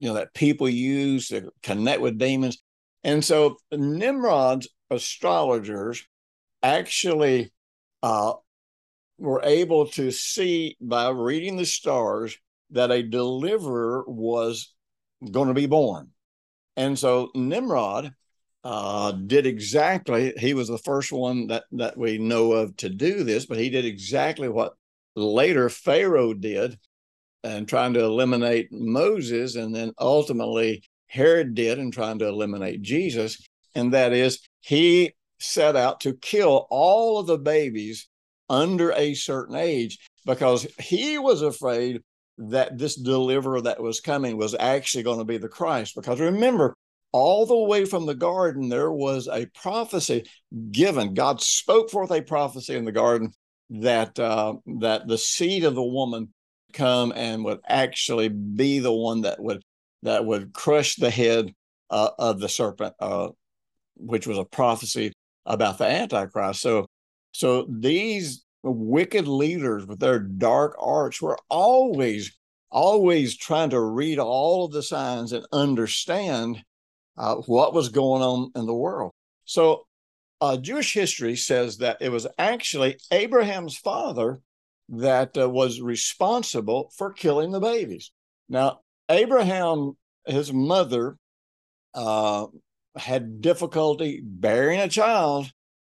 you 0.00 0.08
know 0.08 0.14
that 0.14 0.34
people 0.34 0.68
use 0.68 1.28
to 1.28 1.52
connect 1.62 2.00
with 2.00 2.18
demons. 2.18 2.60
And 3.04 3.24
so 3.24 3.58
Nimrod's 3.70 4.66
astrologers 4.90 6.04
actually 6.60 7.52
uh, 8.02 8.34
were 9.18 9.42
able 9.44 9.86
to 9.86 10.10
see 10.10 10.76
by 10.80 11.08
reading 11.10 11.56
the 11.56 11.66
stars 11.66 12.36
that 12.70 12.90
a 12.90 13.02
deliverer 13.02 14.04
was 14.06 14.74
going 15.30 15.48
to 15.48 15.54
be 15.54 15.66
born. 15.66 16.08
And 16.76 16.98
so 16.98 17.30
Nimrod 17.34 18.14
uh, 18.64 19.12
did 19.12 19.46
exactly, 19.46 20.32
he 20.38 20.54
was 20.54 20.68
the 20.68 20.78
first 20.78 21.12
one 21.12 21.48
that, 21.48 21.64
that 21.72 21.96
we 21.96 22.18
know 22.18 22.52
of 22.52 22.76
to 22.78 22.88
do 22.88 23.24
this, 23.24 23.46
but 23.46 23.58
he 23.58 23.70
did 23.70 23.84
exactly 23.84 24.48
what 24.48 24.74
later 25.14 25.68
Pharaoh 25.68 26.32
did 26.32 26.78
and 27.44 27.68
trying 27.68 27.94
to 27.94 28.04
eliminate 28.04 28.72
Moses, 28.72 29.56
and 29.56 29.74
then 29.74 29.92
ultimately 29.98 30.82
Herod 31.06 31.54
did 31.54 31.78
in 31.78 31.90
trying 31.90 32.20
to 32.20 32.28
eliminate 32.28 32.82
Jesus. 32.82 33.46
And 33.74 33.92
that 33.92 34.12
is, 34.12 34.40
he 34.60 35.14
set 35.42 35.76
out 35.76 36.00
to 36.00 36.14
kill 36.14 36.66
all 36.70 37.18
of 37.18 37.26
the 37.26 37.38
babies 37.38 38.08
under 38.48 38.92
a 38.92 39.14
certain 39.14 39.56
age 39.56 39.98
because 40.26 40.66
he 40.78 41.18
was 41.18 41.42
afraid 41.42 42.02
that 42.38 42.78
this 42.78 42.96
deliverer 42.96 43.60
that 43.60 43.82
was 43.82 44.00
coming 44.00 44.36
was 44.36 44.54
actually 44.58 45.02
going 45.02 45.18
to 45.18 45.24
be 45.24 45.38
the 45.38 45.48
Christ. 45.48 45.94
Because 45.94 46.20
remember, 46.20 46.74
all 47.12 47.44
the 47.46 47.56
way 47.56 47.84
from 47.84 48.06
the 48.06 48.14
garden, 48.14 48.68
there 48.68 48.90
was 48.90 49.28
a 49.28 49.46
prophecy 49.46 50.24
given. 50.70 51.14
God 51.14 51.40
spoke 51.40 51.90
forth 51.90 52.10
a 52.10 52.22
prophecy 52.22 52.74
in 52.74 52.84
the 52.84 52.92
garden 52.92 53.32
that 53.70 54.18
uh, 54.18 54.54
that 54.80 55.06
the 55.06 55.18
seed 55.18 55.64
of 55.64 55.74
the 55.74 55.82
woman 55.82 56.32
come 56.72 57.12
and 57.14 57.44
would 57.44 57.60
actually 57.66 58.28
be 58.28 58.78
the 58.78 58.92
one 58.92 59.22
that 59.22 59.40
would 59.40 59.62
that 60.02 60.24
would 60.24 60.52
crush 60.52 60.96
the 60.96 61.10
head 61.10 61.54
uh, 61.90 62.10
of 62.18 62.40
the 62.40 62.48
serpent, 62.48 62.94
uh, 62.98 63.28
which 63.96 64.26
was 64.26 64.38
a 64.38 64.44
prophecy 64.44 65.12
about 65.46 65.78
the 65.78 65.86
Antichrist. 65.86 66.60
So, 66.60 66.86
so 67.32 67.66
these 67.68 68.44
wicked 68.62 69.26
leaders 69.26 69.86
with 69.86 69.98
their 69.98 70.20
dark 70.20 70.76
arts 70.78 71.20
were 71.20 71.38
always, 71.48 72.36
always 72.70 73.36
trying 73.36 73.70
to 73.70 73.80
read 73.80 74.18
all 74.18 74.64
of 74.64 74.72
the 74.72 74.82
signs 74.82 75.32
and 75.32 75.46
understand 75.52 76.62
uh, 77.16 77.36
what 77.36 77.74
was 77.74 77.88
going 77.88 78.22
on 78.22 78.50
in 78.54 78.66
the 78.66 78.74
world. 78.74 79.12
So, 79.44 79.86
uh, 80.40 80.56
Jewish 80.56 80.92
history 80.92 81.36
says 81.36 81.78
that 81.78 81.98
it 82.00 82.08
was 82.08 82.26
actually 82.36 82.98
Abraham's 83.12 83.76
father 83.76 84.40
that 84.88 85.38
uh, 85.38 85.48
was 85.48 85.80
responsible 85.80 86.90
for 86.96 87.12
killing 87.12 87.52
the 87.52 87.60
babies. 87.60 88.10
Now, 88.48 88.80
Abraham, 89.08 89.96
his 90.26 90.52
mother, 90.52 91.16
uh, 91.94 92.46
had 92.96 93.40
difficulty 93.40 94.20
bearing 94.22 94.80
a 94.80 94.88
child, 94.88 95.50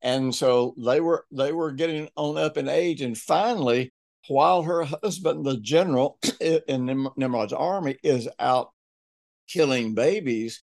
and 0.00 0.34
so 0.34 0.74
they 0.76 1.00
were 1.00 1.26
they 1.30 1.52
were 1.52 1.72
getting 1.72 2.08
on 2.16 2.38
up 2.38 2.56
in 2.56 2.68
age. 2.68 3.00
And 3.02 3.16
finally, 3.16 3.92
while 4.28 4.62
her 4.62 4.84
husband, 4.84 5.44
the 5.44 5.56
general 5.58 6.18
in 6.40 7.08
Nimrod's 7.16 7.52
army, 7.52 7.98
is 8.02 8.28
out 8.38 8.70
killing 9.48 9.94
babies, 9.94 10.62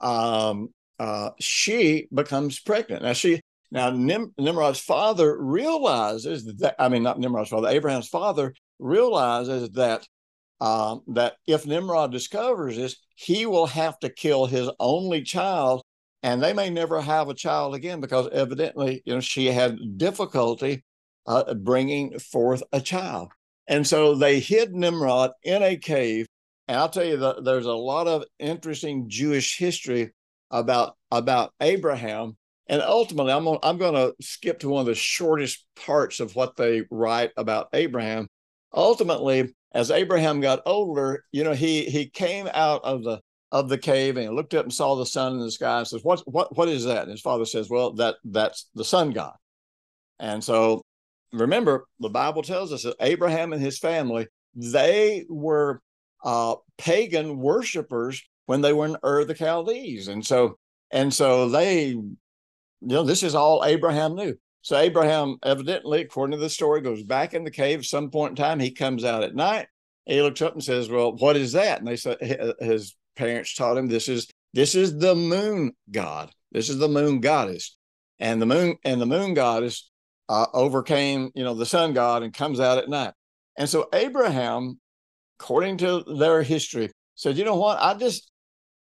um, 0.00 0.70
uh, 0.98 1.30
she 1.40 2.08
becomes 2.12 2.60
pregnant. 2.60 3.02
Now 3.02 3.12
she 3.12 3.40
now 3.70 3.90
Nim, 3.90 4.34
Nimrod's 4.38 4.80
father 4.80 5.36
realizes 5.40 6.44
that 6.58 6.76
I 6.78 6.88
mean 6.88 7.02
not 7.02 7.18
Nimrod's 7.18 7.50
father, 7.50 7.68
Abraham's 7.68 8.08
father 8.08 8.54
realizes 8.78 9.70
that 9.70 10.06
um, 10.62 11.02
that 11.08 11.34
if 11.44 11.66
Nimrod 11.66 12.12
discovers 12.12 12.76
this, 12.76 12.94
he 13.16 13.46
will 13.46 13.66
have 13.66 13.98
to 13.98 14.08
kill 14.08 14.46
his 14.46 14.70
only 14.78 15.22
child, 15.22 15.82
and 16.22 16.40
they 16.40 16.52
may 16.52 16.70
never 16.70 17.00
have 17.00 17.28
a 17.28 17.34
child 17.34 17.74
again 17.74 18.00
because 18.00 18.28
evidently, 18.32 19.02
you 19.04 19.12
know, 19.12 19.20
she 19.20 19.46
had 19.46 19.98
difficulty 19.98 20.84
uh, 21.26 21.52
bringing 21.54 22.16
forth 22.20 22.62
a 22.72 22.80
child, 22.80 23.30
and 23.66 23.84
so 23.84 24.14
they 24.14 24.38
hid 24.38 24.72
Nimrod 24.72 25.32
in 25.42 25.64
a 25.64 25.76
cave. 25.76 26.26
And 26.68 26.78
I'll 26.78 26.88
tell 26.88 27.04
you 27.04 27.16
that 27.16 27.44
there's 27.44 27.66
a 27.66 27.72
lot 27.72 28.06
of 28.06 28.24
interesting 28.38 29.08
Jewish 29.08 29.58
history 29.58 30.12
about 30.52 30.94
about 31.10 31.52
Abraham. 31.60 32.36
And 32.68 32.80
ultimately, 32.82 33.32
I'm 33.32 33.48
I'm 33.64 33.78
going 33.78 33.94
to 33.94 34.14
skip 34.20 34.60
to 34.60 34.68
one 34.68 34.82
of 34.82 34.86
the 34.86 34.94
shortest 34.94 35.66
parts 35.74 36.20
of 36.20 36.36
what 36.36 36.54
they 36.54 36.84
write 36.88 37.32
about 37.36 37.66
Abraham. 37.72 38.28
Ultimately, 38.72 39.52
as 39.74 39.90
Abraham 39.90 40.40
got 40.40 40.62
older, 40.66 41.24
you 41.32 41.44
know, 41.44 41.52
he 41.52 41.84
he 41.84 42.08
came 42.08 42.48
out 42.52 42.84
of 42.84 43.02
the 43.02 43.20
of 43.50 43.68
the 43.68 43.78
cave 43.78 44.16
and 44.16 44.34
looked 44.34 44.54
up 44.54 44.64
and 44.64 44.72
saw 44.72 44.94
the 44.94 45.06
sun 45.06 45.34
in 45.34 45.40
the 45.40 45.50
sky 45.50 45.78
and 45.78 45.88
says, 45.88 46.02
"What 46.02 46.22
what 46.26 46.56
what 46.56 46.68
is 46.68 46.84
that?" 46.84 47.02
And 47.02 47.10
his 47.10 47.20
father 47.20 47.44
says, 47.44 47.68
"Well, 47.70 47.92
that 47.94 48.16
that's 48.24 48.68
the 48.74 48.84
sun 48.84 49.10
god." 49.10 49.34
And 50.18 50.42
so, 50.42 50.82
remember, 51.32 51.86
the 52.00 52.08
Bible 52.08 52.42
tells 52.42 52.72
us 52.72 52.84
that 52.84 52.96
Abraham 53.00 53.52
and 53.52 53.62
his 53.62 53.78
family 53.78 54.28
they 54.54 55.24
were 55.28 55.80
uh, 56.24 56.56
pagan 56.78 57.38
worshippers 57.38 58.22
when 58.46 58.60
they 58.60 58.72
were 58.72 58.86
in 58.86 58.96
Ur 59.04 59.24
the 59.24 59.34
Chaldees. 59.34 60.08
And 60.08 60.24
so, 60.24 60.58
and 60.90 61.12
so 61.12 61.48
they, 61.48 61.88
you 61.88 62.16
know, 62.80 63.02
this 63.02 63.22
is 63.22 63.34
all 63.34 63.64
Abraham 63.64 64.14
knew. 64.14 64.36
So 64.62 64.76
Abraham, 64.76 65.38
evidently, 65.42 66.02
according 66.02 66.32
to 66.32 66.42
the 66.42 66.48
story, 66.48 66.80
goes 66.80 67.02
back 67.02 67.34
in 67.34 67.44
the 67.44 67.50
cave. 67.50 67.84
some 67.84 68.10
point 68.10 68.30
in 68.30 68.36
time, 68.36 68.60
he 68.60 68.70
comes 68.70 69.04
out 69.04 69.24
at 69.24 69.34
night. 69.34 69.66
He 70.06 70.22
looks 70.22 70.42
up 70.42 70.54
and 70.54 70.64
says, 70.64 70.88
"Well, 70.88 71.16
what 71.16 71.36
is 71.36 71.52
that?" 71.52 71.78
And 71.78 71.86
they 71.86 71.96
said 71.96 72.18
his 72.60 72.96
parents 73.16 73.54
taught 73.54 73.76
him 73.76 73.86
this 73.86 74.08
is 74.08 74.28
this 74.52 74.74
is 74.74 74.98
the 74.98 75.14
moon 75.14 75.72
god. 75.90 76.30
This 76.50 76.68
is 76.68 76.78
the 76.78 76.88
moon 76.88 77.20
goddess, 77.20 77.76
and 78.18 78.42
the 78.42 78.46
moon 78.46 78.76
and 78.84 79.00
the 79.00 79.06
moon 79.06 79.34
goddess 79.34 79.90
uh, 80.28 80.46
overcame, 80.54 81.30
you 81.34 81.44
know, 81.44 81.54
the 81.54 81.66
sun 81.66 81.92
god 81.92 82.22
and 82.22 82.32
comes 82.32 82.58
out 82.58 82.78
at 82.78 82.88
night. 82.88 83.12
And 83.58 83.68
so 83.68 83.88
Abraham, 83.92 84.80
according 85.38 85.78
to 85.78 86.04
their 86.16 86.42
history, 86.42 86.90
said, 87.16 87.36
you 87.36 87.44
know 87.44 87.56
what? 87.56 87.78
I 87.80 87.94
just, 87.94 88.30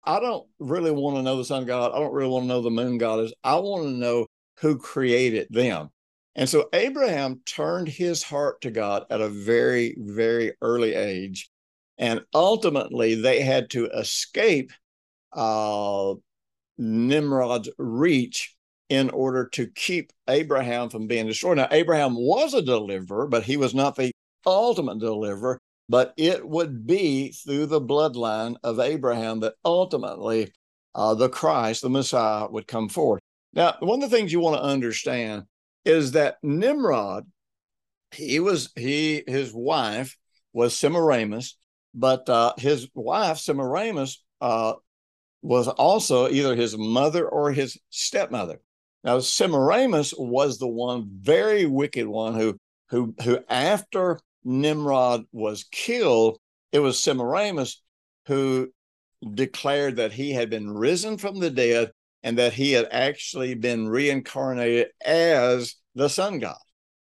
I 0.04 0.20
don't 0.20 0.46
really 0.60 0.92
want 0.92 1.16
to 1.16 1.22
know 1.22 1.36
the 1.36 1.44
sun 1.44 1.66
god. 1.66 1.92
I 1.92 1.98
don't 1.98 2.12
really 2.12 2.30
want 2.30 2.44
to 2.44 2.48
know 2.48 2.62
the 2.62 2.70
moon 2.70 2.98
goddess. 2.98 3.32
I 3.42 3.56
want 3.56 3.84
to 3.84 3.90
know 3.90 4.26
who 4.62 4.78
created 4.78 5.48
them. 5.50 5.90
And 6.34 6.48
so 6.48 6.68
Abraham 6.72 7.40
turned 7.44 7.88
his 7.88 8.22
heart 8.22 8.62
to 8.62 8.70
God 8.70 9.04
at 9.10 9.20
a 9.20 9.28
very, 9.28 9.94
very 9.98 10.52
early 10.62 10.94
age. 10.94 11.50
And 11.98 12.22
ultimately, 12.32 13.16
they 13.16 13.42
had 13.42 13.68
to 13.70 13.86
escape 13.88 14.72
uh, 15.32 16.14
Nimrod's 16.78 17.68
reach 17.76 18.56
in 18.88 19.10
order 19.10 19.48
to 19.48 19.66
keep 19.66 20.12
Abraham 20.28 20.88
from 20.88 21.06
being 21.06 21.26
destroyed. 21.26 21.58
Now, 21.58 21.68
Abraham 21.70 22.14
was 22.14 22.54
a 22.54 22.62
deliverer, 22.62 23.26
but 23.26 23.42
he 23.42 23.56
was 23.56 23.74
not 23.74 23.96
the 23.96 24.12
ultimate 24.46 25.00
deliverer. 25.00 25.58
But 25.88 26.14
it 26.16 26.48
would 26.48 26.86
be 26.86 27.32
through 27.32 27.66
the 27.66 27.80
bloodline 27.80 28.56
of 28.62 28.78
Abraham 28.78 29.40
that 29.40 29.54
ultimately 29.64 30.52
uh, 30.94 31.14
the 31.14 31.28
Christ, 31.28 31.82
the 31.82 31.90
Messiah, 31.90 32.48
would 32.48 32.66
come 32.66 32.88
forth. 32.88 33.20
Now, 33.54 33.76
one 33.80 34.02
of 34.02 34.10
the 34.10 34.16
things 34.16 34.32
you 34.32 34.40
want 34.40 34.56
to 34.56 34.62
understand 34.62 35.44
is 35.84 36.12
that 36.12 36.36
Nimrod, 36.42 37.26
he 38.12 38.40
was 38.40 38.70
he 38.76 39.22
his 39.26 39.52
wife 39.52 40.16
was 40.52 40.76
Semiramis, 40.76 41.56
but 41.94 42.28
uh, 42.28 42.54
his 42.58 42.88
wife 42.94 43.38
Semiramis 43.38 44.22
uh, 44.40 44.74
was 45.42 45.68
also 45.68 46.28
either 46.28 46.54
his 46.54 46.76
mother 46.76 47.28
or 47.28 47.52
his 47.52 47.78
stepmother. 47.90 48.60
Now 49.04 49.18
Semiramis 49.18 50.14
was 50.16 50.58
the 50.58 50.68
one 50.68 51.08
very 51.20 51.66
wicked 51.66 52.06
one 52.06 52.34
who 52.34 52.58
who 52.88 53.14
who 53.22 53.38
after 53.48 54.18
Nimrod 54.44 55.24
was 55.32 55.64
killed, 55.64 56.38
it 56.70 56.78
was 56.78 57.02
Semiramis 57.02 57.82
who 58.26 58.70
declared 59.34 59.96
that 59.96 60.12
he 60.12 60.32
had 60.32 60.50
been 60.50 60.70
risen 60.70 61.16
from 61.16 61.38
the 61.38 61.50
dead 61.50 61.92
and 62.22 62.38
that 62.38 62.52
he 62.52 62.72
had 62.72 62.88
actually 62.90 63.54
been 63.54 63.88
reincarnated 63.88 64.88
as 65.04 65.74
the 65.94 66.08
sun 66.08 66.38
god. 66.38 66.56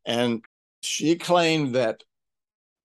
And 0.06 0.44
she 0.82 1.16
claimed 1.16 1.76
that 1.76 2.04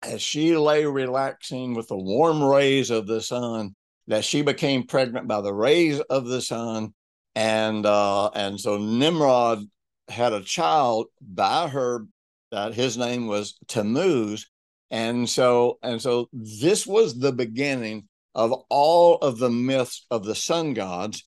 as 0.03 0.23
she 0.23 0.57
lay 0.57 0.85
relaxing 0.85 1.75
with 1.75 1.89
the 1.89 1.97
warm 1.97 2.43
rays 2.43 2.91
of 2.91 3.07
the 3.07 3.21
sun, 3.21 3.75
that 4.07 4.25
she 4.25 4.43
became 4.43 4.87
pregnant 4.87 5.27
by 5.27 5.41
the 5.41 5.55
rays 5.55 6.01
of 6.01 6.27
the 6.27 6.41
sun, 6.41 6.95
and 7.35 7.85
uh, 7.85 8.29
and 8.29 8.61
so 8.61 8.79
Nimrod 8.79 9.65
had 10.09 10.33
a 10.33 10.43
child 10.43 11.07
by 11.21 11.69
her 11.69 12.07
that 12.53 12.75
his 12.75 12.97
name 12.97 13.27
was 13.27 13.59
Tammuz, 13.67 14.49
and 14.91 15.29
so 15.29 15.79
and 15.83 16.01
so 16.01 16.29
this 16.33 16.87
was 16.87 17.19
the 17.19 17.33
beginning 17.33 18.09
of 18.35 18.53
all 18.69 19.17
of 19.17 19.39
the 19.39 19.51
myths 19.51 20.07
of 20.11 20.25
the 20.25 20.35
sun 20.35 20.75
gods 20.75 21.25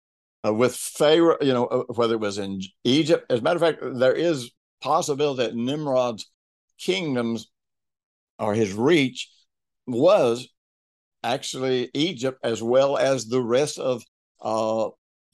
uh, 0.47 0.53
with 0.53 0.75
Pharaoh, 0.75 1.37
you 1.41 1.53
know, 1.53 1.65
uh, 1.65 1.83
whether 1.93 2.13
it 2.13 2.19
was 2.19 2.37
in 2.37 2.61
Egypt. 2.83 3.25
As 3.29 3.39
a 3.39 3.41
matter 3.41 3.55
of 3.55 3.61
fact, 3.61 3.99
there 3.99 4.13
is 4.13 4.51
possibility 4.81 5.43
that 5.43 5.55
Nimrod's 5.55 6.29
kingdoms 6.79 7.49
or 8.39 8.53
his 8.53 8.73
reach 8.73 9.29
was 9.87 10.47
actually 11.23 11.89
Egypt 11.93 12.39
as 12.43 12.61
well 12.61 12.97
as 12.97 13.25
the 13.25 13.41
rest 13.41 13.79
of 13.79 14.03
uh, 14.41 14.89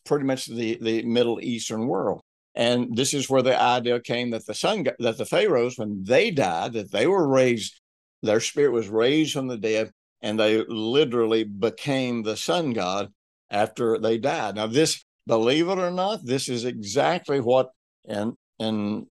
pretty 0.05 0.25
much 0.25 0.45
the, 0.45 0.77
the 0.81 1.03
Middle 1.03 1.39
Eastern 1.41 1.87
world. 1.87 2.21
And 2.55 2.95
this 2.95 3.13
is 3.13 3.29
where 3.29 3.41
the 3.41 3.59
idea 3.59 3.99
came 3.99 4.29
that 4.31 4.45
the 4.45 4.53
sun 4.53 4.85
that 4.99 5.17
the 5.17 5.25
pharaohs, 5.25 5.77
when 5.77 6.03
they 6.03 6.29
died, 6.29 6.73
that 6.73 6.91
they 6.91 7.07
were 7.07 7.27
raised, 7.27 7.79
their 8.21 8.39
spirit 8.39 8.71
was 8.71 8.87
raised 8.87 9.33
from 9.33 9.47
the 9.47 9.57
dead, 9.57 9.91
and 10.21 10.39
they 10.39 10.63
literally 10.67 11.43
became 11.43 12.21
the 12.21 12.37
sun 12.37 12.71
god 12.71 13.11
after 13.53 13.99
they 13.99 14.17
died. 14.17 14.55
Now, 14.55 14.67
this, 14.67 15.05
believe 15.27 15.69
it 15.69 15.77
or 15.77 15.91
not, 15.91 16.25
this 16.25 16.49
is 16.49 16.65
exactly 16.65 17.39
what 17.39 17.69
in 18.03 18.35
in, 18.59 19.07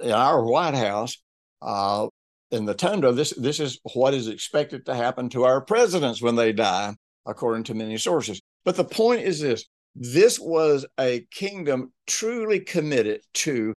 in 0.00 0.10
our 0.10 0.42
White 0.44 0.74
House, 0.74 1.20
uh, 1.60 2.06
in 2.50 2.64
the 2.64 2.74
tundra, 2.74 3.12
this 3.12 3.30
this 3.30 3.60
is 3.60 3.78
what 3.94 4.14
is 4.14 4.28
expected 4.28 4.86
to 4.86 4.94
happen 4.94 5.28
to 5.30 5.44
our 5.44 5.60
presidents 5.60 6.22
when 6.22 6.36
they 6.36 6.52
die, 6.52 6.94
according 7.26 7.64
to 7.64 7.74
many 7.74 7.98
sources. 7.98 8.40
But 8.64 8.76
the 8.76 8.84
point 8.84 9.22
is 9.22 9.40
this: 9.40 9.66
this 9.94 10.38
was 10.38 10.86
a 10.98 11.26
kingdom 11.32 11.92
truly 12.06 12.60
committed 12.60 13.20
to 13.34 13.74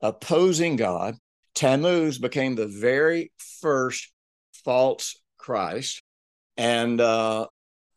opposing 0.00 0.76
God. 0.76 1.14
Tammuz 1.54 2.18
became 2.18 2.54
the 2.54 2.68
very 2.68 3.32
first 3.60 4.12
false 4.64 5.16
Christ, 5.38 6.02
and 6.56 7.00
uh, 7.00 7.46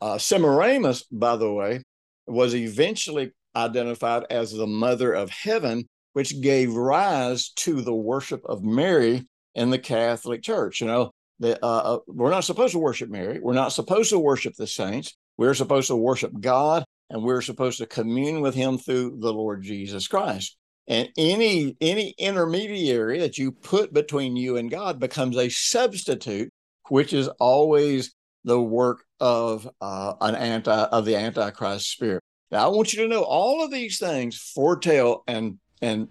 uh, 0.01 0.17
Semiramis, 0.17 1.03
by 1.11 1.35
the 1.35 1.51
way, 1.51 1.83
was 2.27 2.55
eventually 2.55 3.31
identified 3.55 4.23
as 4.29 4.51
the 4.51 4.67
mother 4.67 5.13
of 5.13 5.29
heaven, 5.29 5.87
which 6.13 6.41
gave 6.41 6.73
rise 6.73 7.49
to 7.49 7.81
the 7.81 7.93
worship 7.93 8.41
of 8.45 8.63
Mary 8.63 9.25
in 9.55 9.69
the 9.69 9.79
Catholic 9.79 10.41
Church. 10.41 10.81
You 10.81 10.87
know, 10.87 11.11
the, 11.39 11.63
uh, 11.63 11.95
uh, 11.95 11.99
we're 12.07 12.31
not 12.31 12.43
supposed 12.43 12.73
to 12.73 12.79
worship 12.79 13.09
Mary. 13.09 13.39
We're 13.41 13.53
not 13.53 13.73
supposed 13.73 14.09
to 14.11 14.19
worship 14.19 14.55
the 14.55 14.67
saints. 14.67 15.15
We're 15.37 15.53
supposed 15.53 15.87
to 15.87 15.95
worship 15.95 16.31
God, 16.39 16.83
and 17.09 17.23
we're 17.23 17.41
supposed 17.41 17.77
to 17.79 17.85
commune 17.85 18.41
with 18.41 18.55
Him 18.55 18.77
through 18.77 19.17
the 19.19 19.33
Lord 19.33 19.63
Jesus 19.63 20.07
Christ. 20.07 20.57
And 20.87 21.09
any 21.17 21.75
any 21.79 22.13
intermediary 22.17 23.19
that 23.19 23.37
you 23.37 23.51
put 23.51 23.93
between 23.93 24.35
you 24.35 24.57
and 24.57 24.69
God 24.69 24.99
becomes 24.99 25.37
a 25.37 25.49
substitute, 25.49 26.49
which 26.89 27.13
is 27.13 27.27
always 27.39 28.13
the 28.43 28.61
work 28.61 29.05
of 29.19 29.69
uh, 29.81 30.13
an 30.21 30.35
anti 30.35 30.83
of 30.85 31.05
the 31.05 31.15
antichrist 31.15 31.89
spirit. 31.89 32.23
Now, 32.51 32.65
I 32.65 32.67
want 32.67 32.93
you 32.93 33.03
to 33.03 33.07
know 33.07 33.23
all 33.23 33.63
of 33.63 33.71
these 33.71 33.99
things 33.99 34.37
foretell 34.37 35.23
and 35.27 35.57
and 35.81 36.07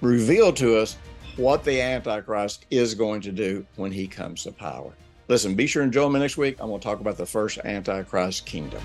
reveal 0.00 0.52
to 0.54 0.76
us 0.76 0.96
what 1.36 1.64
the 1.64 1.80
antichrist 1.80 2.66
is 2.70 2.94
going 2.94 3.20
to 3.22 3.32
do 3.32 3.66
when 3.76 3.90
he 3.90 4.06
comes 4.06 4.42
to 4.44 4.52
power. 4.52 4.92
Listen, 5.28 5.54
be 5.54 5.66
sure 5.66 5.82
and 5.82 5.92
join 5.92 6.12
me 6.12 6.20
next 6.20 6.36
week. 6.36 6.56
I'm 6.60 6.68
going 6.68 6.80
to 6.80 6.84
talk 6.84 7.00
about 7.00 7.16
the 7.16 7.26
first 7.26 7.58
antichrist 7.64 8.44
kingdom. 8.44 8.82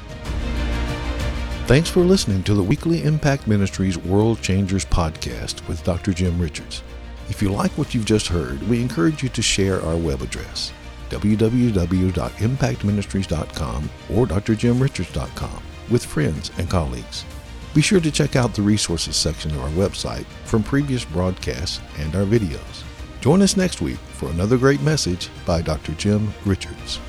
Thanks 1.65 1.89
for 1.89 1.99
listening 1.99 2.43
to 2.43 2.53
the 2.53 2.63
weekly 2.63 3.03
Impact 3.03 3.47
Ministries 3.47 3.97
World 3.97 4.41
Changers 4.41 4.85
podcast 4.85 5.67
with 5.67 5.83
Dr. 5.83 6.13
Jim 6.13 6.39
Richards. 6.39 6.81
If 7.27 7.41
you 7.41 7.51
like 7.51 7.71
what 7.71 7.93
you've 7.93 8.05
just 8.05 8.27
heard, 8.27 8.61
we 8.69 8.81
encourage 8.81 9.21
you 9.21 9.27
to 9.27 9.41
share 9.41 9.81
our 9.81 9.97
web 9.97 10.21
address 10.21 10.71
www.impactministries.com 11.09 13.89
or 14.13 14.27
drjimrichards.com 14.27 15.63
with 15.89 16.05
friends 16.05 16.51
and 16.57 16.69
colleagues. 16.69 17.25
Be 17.73 17.81
sure 17.81 17.99
to 17.99 18.11
check 18.11 18.35
out 18.35 18.53
the 18.53 18.61
resources 18.61 19.15
section 19.15 19.51
of 19.51 19.61
our 19.61 19.69
website 19.69 20.25
from 20.45 20.63
previous 20.63 21.05
broadcasts 21.05 21.81
and 21.99 22.15
our 22.15 22.25
videos. 22.25 22.83
Join 23.21 23.41
us 23.41 23.57
next 23.57 23.81
week 23.81 23.97
for 24.13 24.29
another 24.29 24.57
great 24.57 24.81
message 24.81 25.29
by 25.45 25.61
Dr. 25.61 25.93
Jim 25.93 26.33
Richards. 26.45 26.99